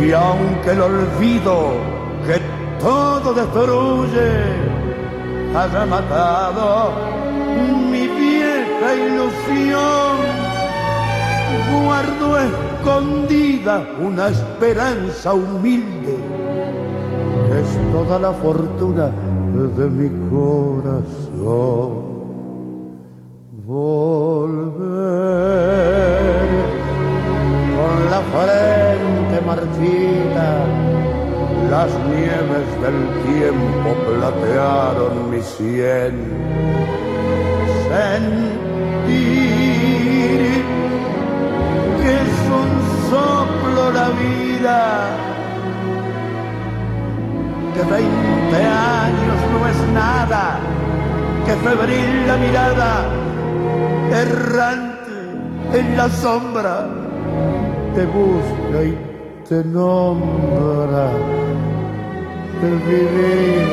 Y 0.00 0.12
aunque 0.12 0.70
el 0.70 0.80
olvido 0.80 1.72
que 2.24 2.40
todo 2.78 3.34
destruye 3.34 4.30
haya 5.56 5.86
matado 5.86 6.92
mi 7.90 8.06
vieja 8.06 8.94
ilusión, 8.94 10.16
guardo 11.72 12.38
escondida 12.38 13.84
una 14.00 14.28
esperanza 14.28 15.34
humilde 15.34 16.16
que 17.48 17.60
es 17.60 17.92
toda 17.92 18.18
la 18.18 18.32
fortuna 18.32 19.10
de 19.76 19.86
mi 19.90 20.08
corazón 20.30 22.05
volver 23.76 24.72
con 27.76 27.94
la 28.12 28.20
frente 28.34 29.36
marchita. 29.50 30.48
Las 31.74 31.90
nieves 32.12 32.68
del 32.84 32.98
tiempo 33.28 33.88
platearon 34.06 35.14
mi 35.30 35.40
sien. 35.42 36.14
Sentir 37.88 39.16
que 42.00 42.10
es 42.24 42.36
un 42.60 42.70
soplo 43.10 43.82
la 44.00 44.08
vida, 44.24 44.78
que 47.74 47.82
veinte 47.94 48.60
años 49.04 49.38
no 49.52 49.58
es 49.72 49.78
nada, 49.92 50.44
que 51.44 51.54
febril 51.66 52.10
la 52.26 52.36
mirada 52.36 53.15
errante 54.12 54.96
en 55.72 55.96
la 55.96 56.08
sombra, 56.08 56.86
te 57.94 58.04
busca 58.06 58.84
y 58.84 58.98
te 59.48 59.64
nombra 59.64 61.10
el 62.62 62.78
vivir 62.78 63.66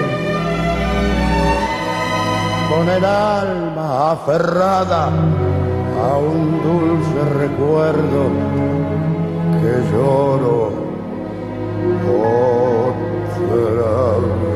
con 2.69 2.89
el 2.89 3.05
alma 3.05 4.11
aferrada 4.11 5.07
a 5.07 6.17
un 6.17 6.61
dulce 6.63 7.33
recuerdo 7.39 8.29
que 9.61 9.73
lloro 9.91 10.83
otra 13.55 14.37
vez. 14.37 14.52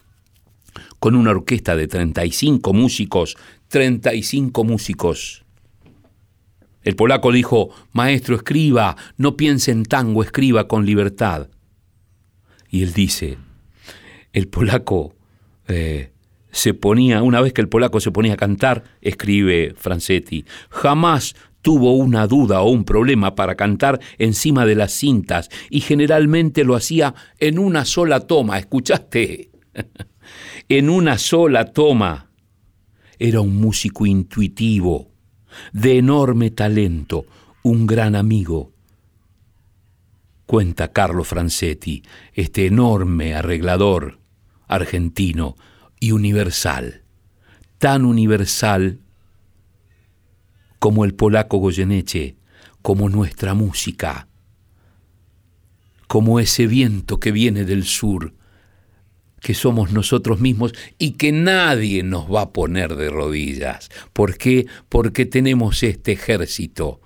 con 0.99 1.15
una 1.15 1.31
orquesta 1.31 1.77
de 1.77 1.87
35 1.87 2.73
músicos, 2.73 3.37
35 3.69 4.65
músicos. 4.65 5.45
El 6.83 6.97
polaco 6.97 7.33
dijo, 7.33 7.71
maestro, 7.93 8.37
escriba, 8.37 8.97
no 9.17 9.37
piense 9.37 9.71
en 9.71 9.85
tango, 9.85 10.23
escriba 10.23 10.69
con 10.69 10.87
libertad. 10.87 11.49
Y 12.71 12.83
él 12.83 12.93
dice, 12.93 13.39
el 14.33 14.49
polaco 14.49 15.15
eh, 15.67 16.11
se 16.51 16.75
ponía, 16.75 17.23
una 17.23 17.41
vez 17.41 17.53
que 17.53 17.61
el 17.61 17.69
polaco 17.69 18.01
se 18.01 18.11
ponía 18.11 18.35
a 18.35 18.37
cantar, 18.37 18.85
escribe 19.01 19.75
Francetti, 19.77 20.45
jamás 20.71 21.35
tuvo 21.63 21.97
una 21.97 22.27
duda 22.27 22.61
o 22.63 22.71
un 22.71 22.85
problema 22.85 23.35
para 23.35 23.55
cantar 23.55 24.01
encima 24.19 24.65
de 24.65 24.75
las 24.75 24.93
cintas 24.93 25.51
y 25.71 25.81
generalmente 25.81 26.65
lo 26.65 26.75
hacía 26.75 27.15
en 27.39 27.59
una 27.59 27.85
sola 27.85 28.21
toma, 28.21 28.59
¿escuchaste? 28.59 29.51
en 30.69 30.91
una 30.91 31.17
sola 31.19 31.73
toma. 31.73 32.31
Era 33.19 33.41
un 33.41 33.57
músico 33.57 34.07
intuitivo, 34.07 35.11
de 35.73 35.99
enorme 35.99 36.51
talento, 36.51 37.27
un 37.63 37.87
gran 37.87 38.15
amigo. 38.15 38.73
Cuenta 40.47 40.93
Carlo 40.93 41.25
Francetti, 41.25 42.03
este 42.33 42.67
enorme 42.67 43.35
arreglador 43.35 44.19
argentino 44.67 45.57
y 46.01 46.13
universal, 46.13 47.03
tan 47.79 48.05
universal 48.05 49.01
como 50.79 51.05
el 51.05 51.15
polaco 51.15 51.59
Goyeneche, 51.59 52.37
como 52.83 53.09
nuestra 53.09 53.55
música, 53.55 54.29
como 56.07 56.39
ese 56.39 56.67
viento 56.67 57.19
que 57.19 57.33
viene 57.33 57.65
del 57.65 57.85
sur, 57.85 58.35
que 59.41 59.55
somos 59.55 59.93
nosotros 59.93 60.41
mismos 60.41 60.73
y 60.99 61.13
que 61.13 61.33
nadie 61.33 62.03
nos 62.03 62.33
va 62.33 62.43
a 62.43 62.53
poner 62.53 62.97
de 62.97 63.11
rodillas. 63.11 63.89
¿Por 64.13 64.37
qué? 64.37 64.67
Porque 64.89 65.27
tenemos 65.27 65.83
este 65.83 66.13
ejército 66.13 67.01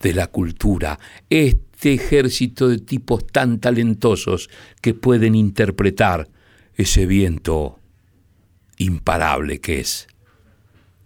de 0.00 0.12
la 0.12 0.26
cultura, 0.26 0.98
este 1.30 1.94
ejército 1.94 2.68
de 2.68 2.78
tipos 2.78 3.26
tan 3.26 3.60
talentosos 3.60 4.50
que 4.80 4.94
pueden 4.94 5.34
interpretar 5.34 6.28
ese 6.74 7.06
viento 7.06 7.78
imparable 8.78 9.60
que 9.60 9.80
es 9.80 10.08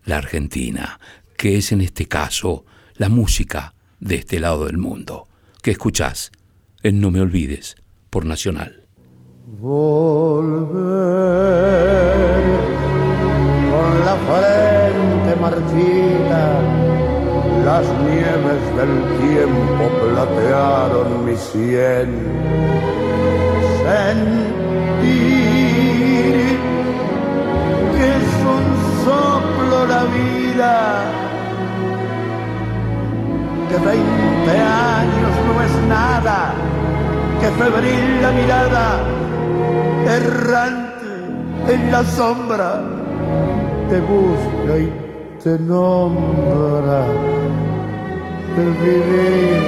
la 0.05 0.19
Argentina, 0.19 0.99
que 1.37 1.59
es 1.59 1.73
en 1.73 1.81
este 1.81 2.07
caso 2.07 2.65
la 2.95 3.09
música 3.09 3.75
de 4.01 4.17
este 4.17 4.41
lado 4.41 4.67
del 4.67 4.79
mundo, 4.79 5.29
que 5.63 5.73
escuchás 5.73 6.33
en 6.83 7.01
No 7.01 7.11
Me 7.11 7.21
Olvides 7.21 7.77
por 8.09 8.25
Nacional. 8.25 8.86
Volver 9.49 10.75
con 13.71 13.89
la 14.05 14.17
frente 14.27 15.31
marchita, 15.41 16.43
las 17.65 17.87
nieves 18.03 18.63
del 18.77 18.95
tiempo 19.21 19.85
platearon 20.03 21.09
mi 21.25 21.37
sien. 21.37 22.09
Sentir 23.85 25.07
que 27.95 28.07
es 28.17 28.31
un 28.57 28.67
soplo 29.05 29.77
la 29.87 30.03
vida, 30.07 30.75
que 33.69 33.77
veinte 33.77 34.55
años 34.59 35.35
no 35.47 35.55
es 35.63 35.75
nada, 35.87 36.39
que 37.41 37.49
febril 37.63 38.23
la 38.23 38.31
mirada 38.33 39.26
errante 40.07 41.07
en 41.69 41.93
la 41.93 42.05
sombra, 42.05 42.83
te 43.89 44.01
busca 44.01 44.79
y 44.79 44.93
te 45.43 45.59
nombra 45.59 47.07
el 48.57 48.73
vivir 48.85 49.63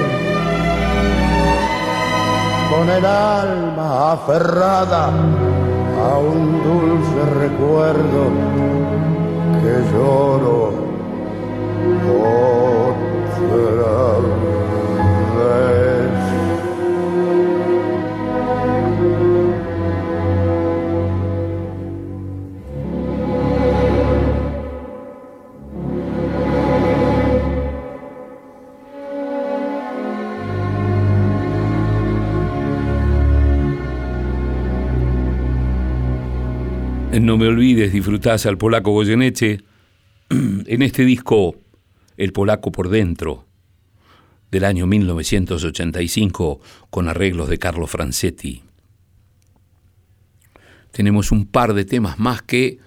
con 2.69 2.89
el 2.89 3.05
alma 3.05 4.13
aferrada 4.13 5.07
a 5.07 6.17
un 6.17 6.63
dulce 6.63 7.19
recuerdo 7.39 8.21
que 9.61 9.73
lloro 9.91 10.89
otra 13.59 14.19
vez. 14.19 14.68
No 37.11 37.37
me 37.37 37.47
olvides, 37.47 37.91
disfrutás 37.91 38.45
al 38.45 38.57
polaco 38.57 38.91
Goyeneche 38.91 39.61
en 40.29 40.81
este 40.81 41.03
disco 41.03 41.55
El 42.17 42.31
polaco 42.33 42.71
por 42.71 42.89
dentro 42.89 43.45
del 44.51 44.63
año 44.63 44.85
1985 44.85 46.59
con 46.89 47.09
arreglos 47.09 47.49
de 47.49 47.57
Carlo 47.57 47.87
Francetti. 47.87 48.63
Tenemos 50.91 51.31
un 51.31 51.45
par 51.45 51.73
de 51.73 51.83
temas 51.83 52.19
más 52.19 52.43
que 52.43 52.77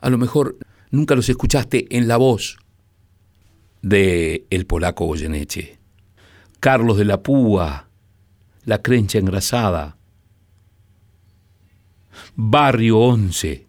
a 0.00 0.10
lo 0.10 0.18
mejor 0.18 0.56
nunca 0.90 1.14
los 1.14 1.28
escuchaste 1.28 1.96
en 1.96 2.08
la 2.08 2.16
voz 2.16 2.56
de 3.82 4.46
el 4.50 4.66
polaco 4.66 5.04
Goyeneche. 5.04 5.78
Carlos 6.60 6.96
de 6.96 7.04
la 7.04 7.22
Púa, 7.22 7.88
La 8.64 8.80
Crencha 8.80 9.18
Engrasada, 9.18 9.98
Barrio 12.34 12.98
11. 12.98 13.66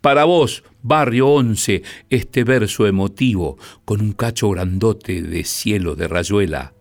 Para 0.00 0.24
vos, 0.24 0.64
Barrio 0.82 1.28
11, 1.28 1.82
este 2.10 2.44
verso 2.44 2.86
emotivo, 2.86 3.58
con 3.84 4.00
un 4.00 4.12
cacho 4.12 4.50
grandote 4.50 5.22
de 5.22 5.44
cielo 5.44 5.94
de 5.94 6.08
rayuela. 6.08 6.74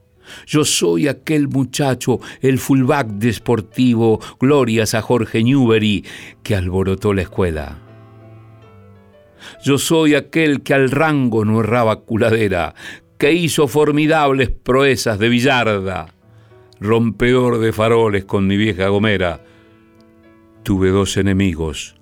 Yo 0.46 0.66
soy 0.66 1.08
aquel 1.08 1.48
muchacho, 1.48 2.20
el 2.42 2.60
fullback 2.60 3.08
desportivo, 3.08 4.20
glorias 4.40 4.94
a 4.94 5.02
Jorge 5.02 5.44
Newbery, 5.44 6.06
que 6.44 6.56
alborotó 6.56 7.14
la 7.14 7.24
escuela. 7.24 7.80
Yo 9.64 9.78
soy 9.78 10.16
aquel 10.16 10.62
que 10.62 10.74
al 10.74 10.92
rango 10.92 11.46
no 11.46 11.62
erraba 11.62 12.02
culadera, 12.02 12.76
que 13.18 13.34
hizo 13.34 13.68
formidables 13.68 14.50
proezas 14.50 15.18
de 15.20 15.30
billarda, 15.30 16.14
rompedor 16.80 17.60
de 17.60 17.74
faroles 17.74 18.26
con 18.26 18.48
mi 18.48 18.58
vieja 18.58 18.88
gomera. 18.88 19.42
Tuve 20.64 20.90
dos 20.90 21.18
enemigos, 21.18 21.96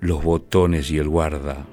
los 0.00 0.22
botones 0.22 0.90
y 0.90 0.98
el 0.98 1.08
guarda. 1.08 1.66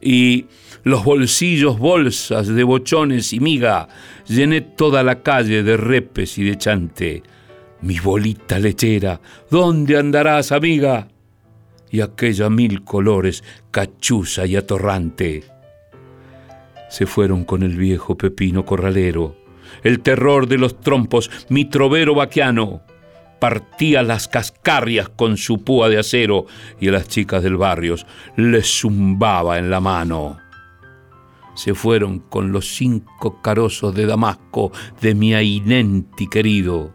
Y 0.00 0.46
los 0.84 1.04
bolsillos 1.04 1.78
bolsas 1.78 2.46
de 2.46 2.62
bochones 2.62 3.32
y 3.32 3.40
miga, 3.40 3.88
llené 4.26 4.60
toda 4.60 5.02
la 5.02 5.22
calle 5.22 5.62
de 5.62 5.76
repes 5.76 6.38
y 6.38 6.44
de 6.44 6.56
chante. 6.56 7.22
Mi 7.80 7.98
bolita 7.98 8.58
lechera, 8.58 9.20
¿dónde 9.50 9.96
andarás, 9.96 10.52
amiga? 10.52 11.08
Y 11.90 12.00
aquella 12.00 12.50
mil 12.50 12.84
colores, 12.84 13.42
cachuza 13.70 14.46
y 14.46 14.56
atorrante. 14.56 15.44
Se 16.90 17.06
fueron 17.06 17.44
con 17.44 17.62
el 17.62 17.76
viejo 17.76 18.16
Pepino 18.16 18.64
Corralero, 18.64 19.36
el 19.82 20.00
terror 20.00 20.46
de 20.48 20.58
los 20.58 20.80
trompos, 20.80 21.30
mi 21.48 21.64
trovero 21.64 22.14
vaquiano. 22.14 22.82
Partía 23.40 24.02
las 24.02 24.26
cascarrias 24.26 25.08
con 25.08 25.36
su 25.36 25.62
púa 25.62 25.88
de 25.88 25.98
acero 25.98 26.46
y 26.80 26.88
a 26.88 26.92
las 26.92 27.08
chicas 27.08 27.42
del 27.42 27.56
barrio 27.56 27.96
les 28.36 28.80
zumbaba 28.80 29.58
en 29.58 29.70
la 29.70 29.80
mano 29.80 30.38
se 31.58 31.74
fueron 31.74 32.20
con 32.20 32.52
los 32.52 32.76
cinco 32.76 33.42
carozos 33.42 33.92
de 33.92 34.06
Damasco 34.06 34.70
de 35.00 35.16
mi 35.16 35.34
Ainenti 35.34 36.28
querido. 36.28 36.94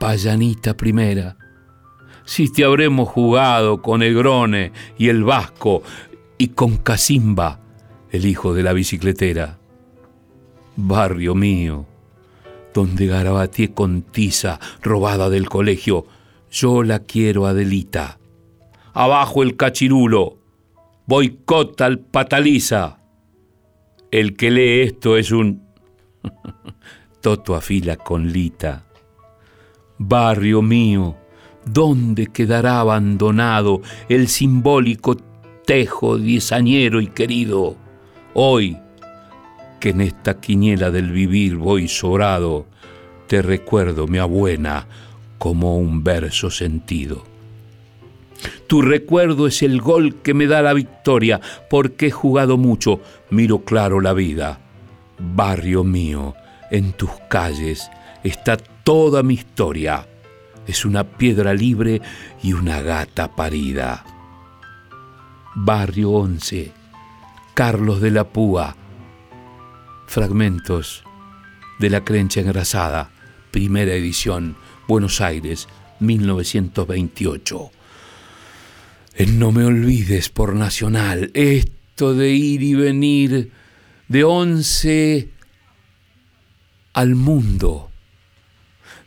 Payanita 0.00 0.74
primera, 0.78 1.36
si 2.24 2.50
te 2.50 2.64
habremos 2.64 3.06
jugado 3.10 3.82
con 3.82 4.02
Egrone 4.02 4.72
y 4.96 5.10
el 5.10 5.24
Vasco 5.24 5.82
y 6.38 6.48
con 6.48 6.78
Casimba, 6.78 7.60
el 8.10 8.24
hijo 8.24 8.54
de 8.54 8.62
la 8.62 8.72
bicicletera. 8.72 9.58
Barrio 10.76 11.34
mío, 11.34 11.86
donde 12.74 13.06
garabateé 13.06 13.72
con 13.72 14.02
tiza 14.02 14.60
robada 14.82 15.30
del 15.30 15.48
colegio, 15.48 16.06
yo 16.50 16.82
la 16.82 17.00
quiero 17.00 17.46
Adelita. 17.46 18.18
Abajo 18.92 19.42
el 19.42 19.56
cachirulo, 19.56 20.38
boicota 21.06 21.86
al 21.86 21.98
pataliza 21.98 22.98
el 24.10 24.36
que 24.36 24.50
lee 24.50 24.82
esto 24.82 25.16
es 25.16 25.30
un 25.30 25.62
Toto 27.20 27.54
afila 27.54 27.96
con 27.96 28.32
lita. 28.32 28.84
Barrio 29.98 30.62
mío, 30.62 31.16
¿dónde 31.64 32.28
quedará 32.28 32.80
abandonado 32.80 33.80
el 34.08 34.28
simbólico 34.28 35.16
tejo 35.66 36.18
diezañero 36.18 37.00
y 37.00 37.08
querido? 37.08 37.76
Hoy, 38.34 38.78
que 39.80 39.90
en 39.90 40.00
esta 40.00 40.40
quiniela 40.40 40.90
del 40.90 41.10
vivir 41.10 41.56
voy 41.56 41.88
sobrado, 41.88 42.66
te 43.26 43.42
recuerdo, 43.42 44.06
mi 44.06 44.18
abuela, 44.18 44.86
como 45.38 45.78
un 45.78 46.02
verso 46.04 46.50
sentido. 46.50 47.24
Tu 48.66 48.82
recuerdo 48.82 49.46
es 49.46 49.62
el 49.62 49.80
gol 49.80 50.16
que 50.16 50.34
me 50.34 50.46
da 50.46 50.62
la 50.62 50.72
victoria, 50.72 51.40
porque 51.70 52.06
he 52.06 52.10
jugado 52.10 52.56
mucho, 52.56 53.00
miro 53.30 53.60
claro 53.60 54.00
la 54.00 54.12
vida. 54.12 54.60
Barrio 55.18 55.84
mío, 55.84 56.34
en 56.70 56.92
tus 56.92 57.10
calles 57.28 57.90
está 58.22 58.56
toda 58.56 59.22
mi 59.22 59.34
historia. 59.34 60.06
Es 60.66 60.84
una 60.84 61.04
piedra 61.04 61.54
libre 61.54 62.02
y 62.42 62.52
una 62.52 62.82
gata 62.82 63.34
parida. 63.34 64.04
Barrio 65.54 66.10
11, 66.10 66.72
Carlos 67.54 68.00
de 68.00 68.10
la 68.10 68.24
Púa. 68.24 68.76
Fragmentos 70.06 71.04
de 71.78 71.90
La 71.90 72.04
Crencha 72.04 72.40
Engrasada, 72.40 73.10
primera 73.50 73.92
edición, 73.92 74.56
Buenos 74.88 75.20
Aires, 75.20 75.68
1928. 76.00 77.70
No 79.28 79.52
me 79.52 79.64
olvides 79.64 80.28
por 80.28 80.54
Nacional, 80.54 81.30
esto 81.34 82.14
de 82.14 82.30
ir 82.30 82.62
y 82.62 82.74
venir 82.74 83.50
de 84.08 84.24
once 84.24 85.28
al 86.92 87.14
mundo, 87.14 87.90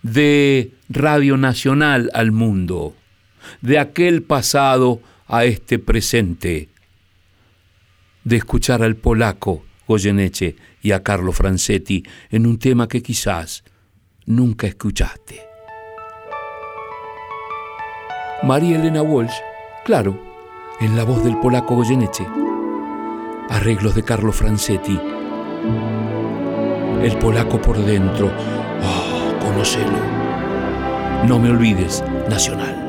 de 0.04 0.74
Radio 0.90 1.38
Nacional 1.38 2.10
al 2.14 2.32
mundo, 2.32 2.96
de 3.62 3.80
aquel 3.80 4.22
pasado 4.22 5.02
a 5.28 5.46
este 5.46 5.80
presente, 5.80 6.70
de 8.24 8.36
escuchar 8.36 8.84
al 8.84 8.96
polaco 8.96 9.64
Goyeneche 9.88 10.56
y 10.82 10.92
a 10.92 11.04
Carlo 11.04 11.32
Francetti 11.32 12.04
en 12.30 12.46
un 12.46 12.60
tema 12.60 12.88
que 12.88 13.02
quizás 13.02 13.64
nunca 14.26 14.68
escuchaste. 14.68 15.42
María 18.44 18.78
Elena 18.78 19.02
Walsh 19.02 19.34
Claro, 19.90 20.20
en 20.80 20.96
la 20.96 21.04
voz 21.04 21.24
del 21.24 21.38
polaco 21.40 21.76
Goyeneche. 21.76 22.28
Arreglos 23.50 23.96
de 23.96 24.04
Carlo 24.04 24.32
Francetti. 24.32 25.00
El 27.02 27.18
polaco 27.18 27.60
por 27.60 27.84
dentro. 27.84 28.32
Oh, 28.84 29.34
conocelo. 29.44 29.98
No 31.28 31.40
me 31.40 31.50
olvides, 31.50 32.04
Nacional. 32.30 32.89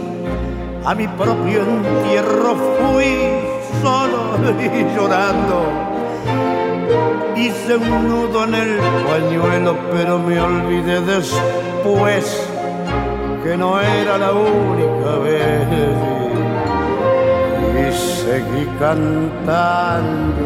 a 0.85 0.95
mi 0.95 1.07
propio 1.07 1.61
entierro 1.61 2.55
fui 2.55 3.15
solo 3.81 4.51
y 4.59 4.95
llorando. 4.95 5.63
Hice 7.35 7.75
un 7.75 8.07
nudo 8.07 8.43
en 8.45 8.55
el 8.55 8.79
pañuelo, 9.07 9.75
pero 9.91 10.19
me 10.19 10.39
olvidé 10.39 11.01
después 11.01 12.47
que 13.43 13.57
no 13.57 13.79
era 13.79 14.17
la 14.17 14.31
única 14.31 15.17
vez. 15.23 15.67
Y 17.79 17.93
seguí 17.93 18.65
cantando, 18.79 20.45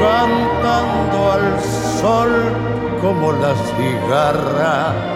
cantando 0.00 1.32
al 1.32 1.60
sol 2.00 2.30
como 3.00 3.32
la 3.32 3.54
cigarra 3.76 5.15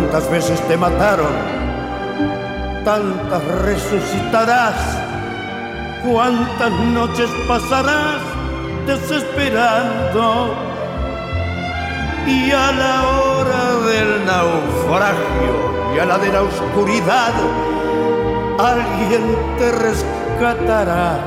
tantas 0.00 0.30
veces 0.30 0.58
te 0.66 0.78
mataron, 0.78 1.32
tantas 2.84 3.44
resucitarás, 3.62 4.74
cuántas 6.02 6.70
noches 6.70 7.30
pasarás 7.46 8.22
desesperando. 8.86 10.54
Y 12.26 12.50
a 12.50 12.72
la 12.72 13.08
hora 13.08 13.76
del 13.90 14.24
naufragio 14.24 15.54
y 15.94 15.98
a 15.98 16.06
la 16.06 16.16
de 16.18 16.32
la 16.32 16.42
oscuridad, 16.42 17.34
alguien 18.58 19.36
te 19.58 19.72
rescatará 19.72 21.18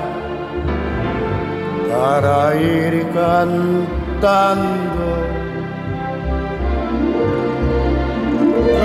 para 1.92 2.56
ir 2.56 3.08
cantando 3.14 5.23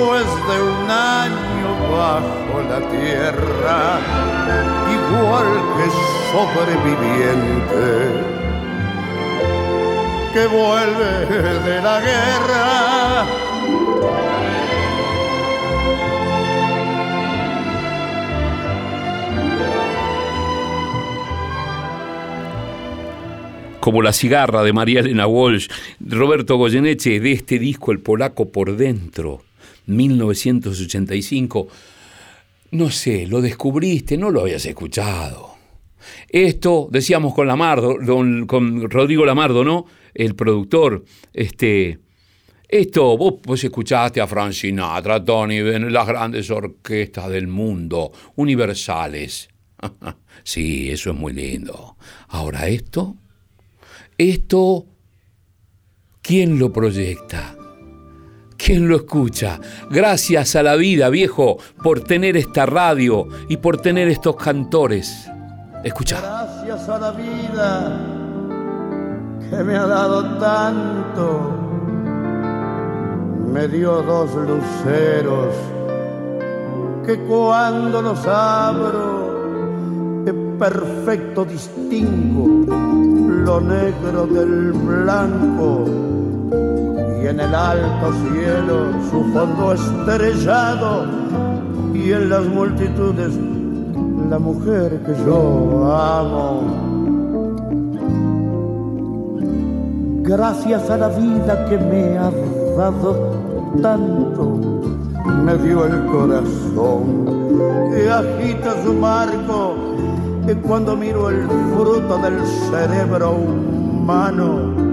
de 0.00 0.62
un 0.62 0.90
año 0.90 1.68
bajo 1.92 2.62
la 2.70 2.80
tierra, 2.88 4.00
igual 4.88 5.46
que 5.76 5.86
sobreviviente 6.32 7.84
que 10.32 10.46
vuelve 10.46 11.26
de 11.64 11.82
la 11.82 12.00
guerra. 12.00 13.26
Como 23.80 24.00
la 24.00 24.12
cigarra 24.14 24.62
de 24.62 24.72
María 24.72 25.00
Elena 25.00 25.26
Walsh, 25.26 25.68
Roberto 26.00 26.56
Goyeneche, 26.56 27.20
de 27.20 27.32
este 27.32 27.58
disco 27.58 27.92
El 27.92 28.00
Polaco 28.00 28.50
por 28.50 28.76
Dentro 28.76 29.42
1985. 29.96 31.68
No 32.72 32.90
sé, 32.90 33.26
lo 33.26 33.40
descubriste, 33.40 34.16
no 34.16 34.30
lo 34.30 34.42
habías 34.42 34.64
escuchado. 34.66 35.50
Esto, 36.28 36.88
decíamos 36.90 37.34
con 37.34 37.46
Lamardo, 37.46 37.96
con 38.46 38.90
Rodrigo 38.90 39.24
Lamardo, 39.24 39.64
¿no? 39.64 39.86
El 40.14 40.34
productor, 40.34 41.04
este... 41.32 41.98
Esto, 42.68 43.16
vos, 43.16 43.34
vos 43.42 43.64
escuchaste 43.64 44.20
a 44.20 44.28
Frank 44.28 44.52
Sinatra, 44.52 45.24
Tony 45.24 45.58
las 45.60 46.06
grandes 46.06 46.48
orquestas 46.52 47.28
del 47.28 47.48
mundo, 47.48 48.12
universales. 48.36 49.48
sí, 50.44 50.88
eso 50.88 51.10
es 51.10 51.16
muy 51.16 51.32
lindo. 51.32 51.96
Ahora 52.28 52.68
esto, 52.68 53.16
esto, 54.16 54.86
¿quién 56.22 56.60
lo 56.60 56.72
proyecta? 56.72 57.56
¿Quién 58.70 58.86
lo 58.86 58.94
escucha? 58.94 59.58
Gracias 59.90 60.54
a 60.54 60.62
la 60.62 60.76
vida, 60.76 61.08
viejo, 61.08 61.56
por 61.82 62.02
tener 62.02 62.36
esta 62.36 62.66
radio 62.66 63.26
y 63.48 63.56
por 63.56 63.78
tener 63.78 64.06
estos 64.06 64.36
cantores. 64.36 65.28
Escucha. 65.82 66.20
Gracias 66.20 66.88
a 66.88 66.98
la 67.00 67.10
vida 67.10 68.00
que 69.50 69.64
me 69.64 69.74
ha 69.74 69.86
dado 69.88 70.38
tanto. 70.38 71.52
Me 73.52 73.66
dio 73.66 74.02
dos 74.02 74.30
luceros 74.36 75.52
que 77.04 77.18
cuando 77.22 78.02
los 78.02 78.24
abro 78.24 80.22
de 80.24 80.32
perfecto 80.60 81.44
distingo 81.44 82.66
lo 82.68 83.60
negro 83.60 84.28
del 84.28 84.70
blanco 84.74 86.10
y 87.22 87.26
en 87.26 87.40
el 87.40 87.54
alto 87.54 88.12
cielo 88.22 88.92
su 89.10 89.24
fondo 89.32 89.72
estrellado 89.72 91.06
y 91.92 92.12
en 92.12 92.30
las 92.30 92.46
multitudes 92.46 93.34
la 94.30 94.38
mujer 94.38 95.00
que 95.04 95.12
yo 95.24 95.92
amo. 95.92 96.62
Gracias 100.22 100.88
a 100.88 100.96
la 100.96 101.08
vida 101.08 101.66
que 101.68 101.76
me 101.76 102.16
ha 102.16 102.30
dado 102.76 103.32
tanto, 103.82 104.44
me 105.44 105.56
dio 105.58 105.84
el 105.84 106.06
corazón 106.06 107.90
que 107.90 108.08
agita 108.08 108.82
su 108.84 108.94
marco 108.94 109.74
y 110.48 110.54
cuando 110.54 110.96
miro 110.96 111.28
el 111.28 111.46
fruto 111.74 112.18
del 112.18 112.38
cerebro 112.70 113.32
humano 113.32 114.89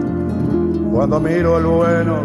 cuando 0.98 1.20
miro 1.20 1.60
el 1.60 1.66
bueno 1.68 2.24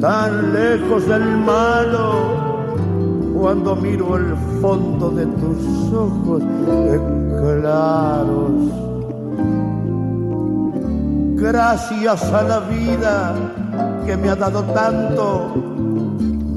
tan 0.00 0.52
lejos 0.52 1.06
del 1.06 1.38
malo, 1.38 2.74
cuando 3.32 3.76
miro 3.76 4.16
el 4.16 4.34
fondo 4.60 5.10
de 5.10 5.24
tus 5.24 5.92
ojos 5.94 6.42
claros. 7.40 8.50
Gracias 11.36 12.24
a 12.24 12.42
la 12.42 12.58
vida 12.74 13.34
que 14.04 14.16
me 14.16 14.30
ha 14.30 14.34
dado 14.34 14.64
tanto, 14.64 15.54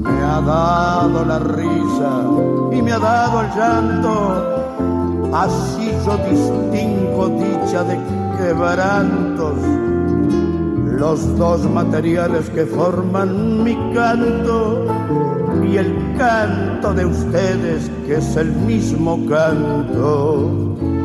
me 0.00 0.22
ha 0.24 0.40
dado 0.40 1.24
la 1.26 1.38
risa 1.38 2.24
y 2.72 2.82
me 2.82 2.92
ha 2.92 2.98
dado 2.98 3.42
el 3.42 3.50
llanto. 3.54 5.32
Así 5.32 5.92
yo 6.04 6.16
distingo 6.28 7.28
dicha 7.28 7.84
de 7.84 8.00
quebrantos 8.36 9.86
los 10.98 11.36
dos 11.36 11.68
materiales 11.68 12.48
que 12.50 12.64
forman 12.64 13.62
mi 13.62 13.74
canto 13.94 14.86
y 15.62 15.76
el 15.76 15.92
canto 16.16 16.94
de 16.94 17.04
ustedes 17.04 17.90
que 18.06 18.16
es 18.16 18.36
el 18.36 18.52
mismo 18.52 19.26
canto. 19.26 20.95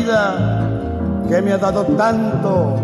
Vida 0.00 1.26
que 1.28 1.42
me 1.42 1.52
ha 1.52 1.58
dado 1.58 1.84
tanto, 1.96 2.76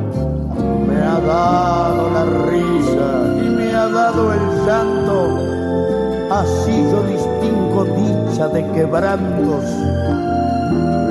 me 0.86 0.96
ha 0.96 1.20
dado 1.20 2.10
la 2.10 2.24
risa 2.50 3.08
y 3.44 3.48
me 3.48 3.72
ha 3.74 3.88
dado 3.88 4.32
el 4.32 4.66
llanto. 4.66 5.16
Así 6.30 6.74
yo 6.90 7.02
distingo 7.04 7.84
dicha 7.84 8.48
de 8.48 8.62
quebrantos, 8.72 9.64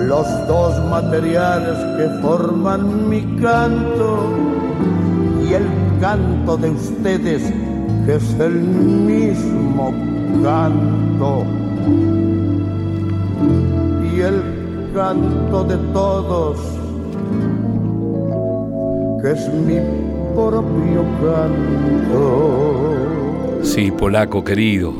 los 0.07 0.27
dos 0.47 0.89
materiales 0.89 1.77
que 1.97 2.09
forman 2.21 3.09
mi 3.09 3.21
canto 3.41 4.29
y 5.43 5.53
el 5.53 5.67
canto 5.99 6.57
de 6.57 6.69
ustedes 6.69 7.41
que 8.05 8.15
es 8.15 8.39
el 8.39 8.61
mismo 8.61 9.91
canto. 10.43 11.43
Y 14.13 14.21
el 14.21 14.54
canto 14.95 15.63
de 15.65 15.77
todos, 15.91 16.57
que 19.21 19.31
es 19.33 19.49
mi 19.53 19.77
propio 20.33 21.03
canto. 21.19 22.29
Sí, 23.61 23.91
polaco 23.91 24.41
querido. 24.41 24.93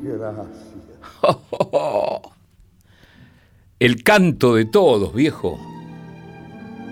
Gracias. 0.00 0.46
El 3.80 4.02
canto 4.04 4.54
de 4.54 4.64
todos, 4.64 5.12
viejo. 5.12 5.58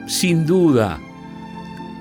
Sin 0.08 0.44
duda, 0.44 0.98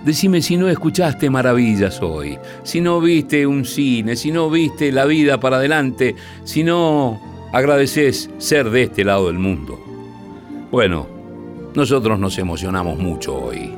Decime 0.04 0.42
si 0.42 0.58
no 0.58 0.68
escuchaste 0.68 1.30
maravillas 1.30 2.02
hoy, 2.02 2.38
si 2.64 2.82
no 2.82 3.00
viste 3.00 3.48
un 3.48 3.64
cine, 3.64 4.18
si 4.18 4.34
no 4.34 4.50
viste 4.50 4.92
la 4.92 5.06
vida 5.06 5.40
para 5.40 5.56
adelante, 5.56 6.18
si 6.44 6.62
no 6.66 7.22
agradeces 7.54 8.30
ser 8.38 8.70
de 8.70 8.84
este 8.84 9.06
lado 9.06 9.28
del 9.28 9.40
mundo. 9.40 9.83
Bueno, 10.74 11.08
nosotros 11.76 12.18
nos 12.18 12.40
emocionamos 12.40 12.98
mucho 12.98 13.36
hoy. 13.36 13.72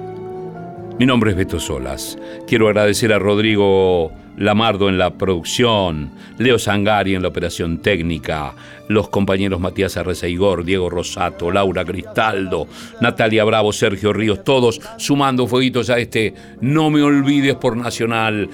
Mi 0.98 1.06
nombre 1.06 1.32
es 1.32 1.36
Beto 1.36 1.60
Solas. 1.60 2.18
Quiero 2.48 2.70
agradecer 2.70 3.12
a 3.12 3.20
Rodrigo 3.20 4.14
Lamardo 4.38 4.88
en 4.88 4.98
la 4.98 5.18
producción, 5.18 6.12
Leo 6.38 6.58
Sangari 6.58 7.14
en 7.14 7.22
la 7.22 7.28
operación 7.28 7.82
técnica, 7.82 8.56
los 8.88 9.10
compañeros 9.10 9.60
Matías 9.60 9.98
Arreceigor, 9.98 10.64
Diego 10.64 10.90
Rosato, 10.90 11.52
Laura 11.52 11.84
Cristaldo, 11.84 12.70
Natalia 13.02 13.44
Bravo, 13.44 13.74
Sergio 13.74 14.14
Ríos, 14.14 14.46
todos 14.46 14.80
sumando 14.96 15.48
fueguitos 15.48 15.90
a 15.90 16.00
este 16.00 16.34
No 16.62 16.90
me 16.90 17.02
olvides 17.02 17.56
por 17.56 17.76
Nacional. 17.76 18.50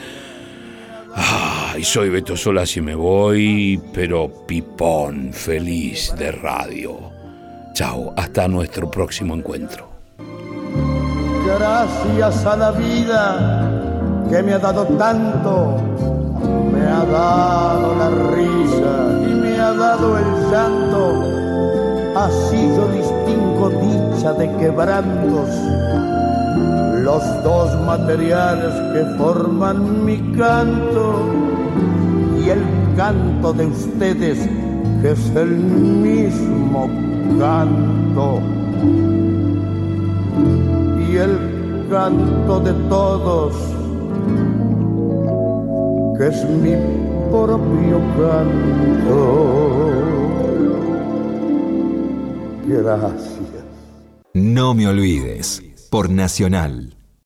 Ay, 1.13 1.83
soy 1.83 2.09
Beto 2.09 2.35
Solas 2.35 2.75
y 2.75 2.81
me 2.81 2.95
voy, 2.95 3.79
pero 3.93 4.47
pipón 4.47 5.31
feliz 5.31 6.15
de 6.17 6.31
radio. 6.31 7.10
Chao, 7.73 8.13
hasta 8.17 8.47
nuestro 8.47 8.91
próximo 8.91 9.33
encuentro. 9.33 9.87
Gracias 11.45 12.45
a 12.45 12.55
la 12.57 12.71
vida 12.71 14.27
que 14.29 14.43
me 14.43 14.53
ha 14.53 14.59
dado 14.59 14.85
tanto, 14.97 15.77
me 16.71 16.81
ha 16.81 17.05
dado 17.05 17.95
la 17.95 18.09
risa 18.35 19.29
y 19.29 19.33
me 19.33 19.57
ha 19.57 19.71
dado 19.73 20.17
el 20.17 20.51
llanto. 20.51 22.19
Así 22.19 22.57
yo 22.75 22.87
distingo 22.89 23.69
dicha 23.69 24.33
de 24.33 24.51
quebrantos, 24.57 25.49
los 27.03 27.43
dos 27.43 27.85
materiales 27.85 28.73
que 28.93 29.05
forman 29.17 30.05
mi 30.05 30.17
canto 30.37 31.25
y 32.37 32.49
el 32.49 32.63
canto 32.97 33.53
de 33.53 33.65
ustedes 33.65 34.39
que 35.01 35.11
es 35.11 35.35
el 35.35 35.49
mismo 35.49 36.87
canto 37.39 38.41
y 41.09 41.15
el 41.17 41.87
canto 41.89 42.59
de 42.59 42.73
todos 42.89 43.53
que 46.17 46.27
es 46.27 46.45
mi 46.49 46.75
propio 47.31 47.99
canto. 48.17 49.61
Gracias. 52.67 53.63
No 54.33 54.73
me 54.73 54.87
olvides, 54.87 55.61
por 55.89 56.09
Nacional 56.09 57.00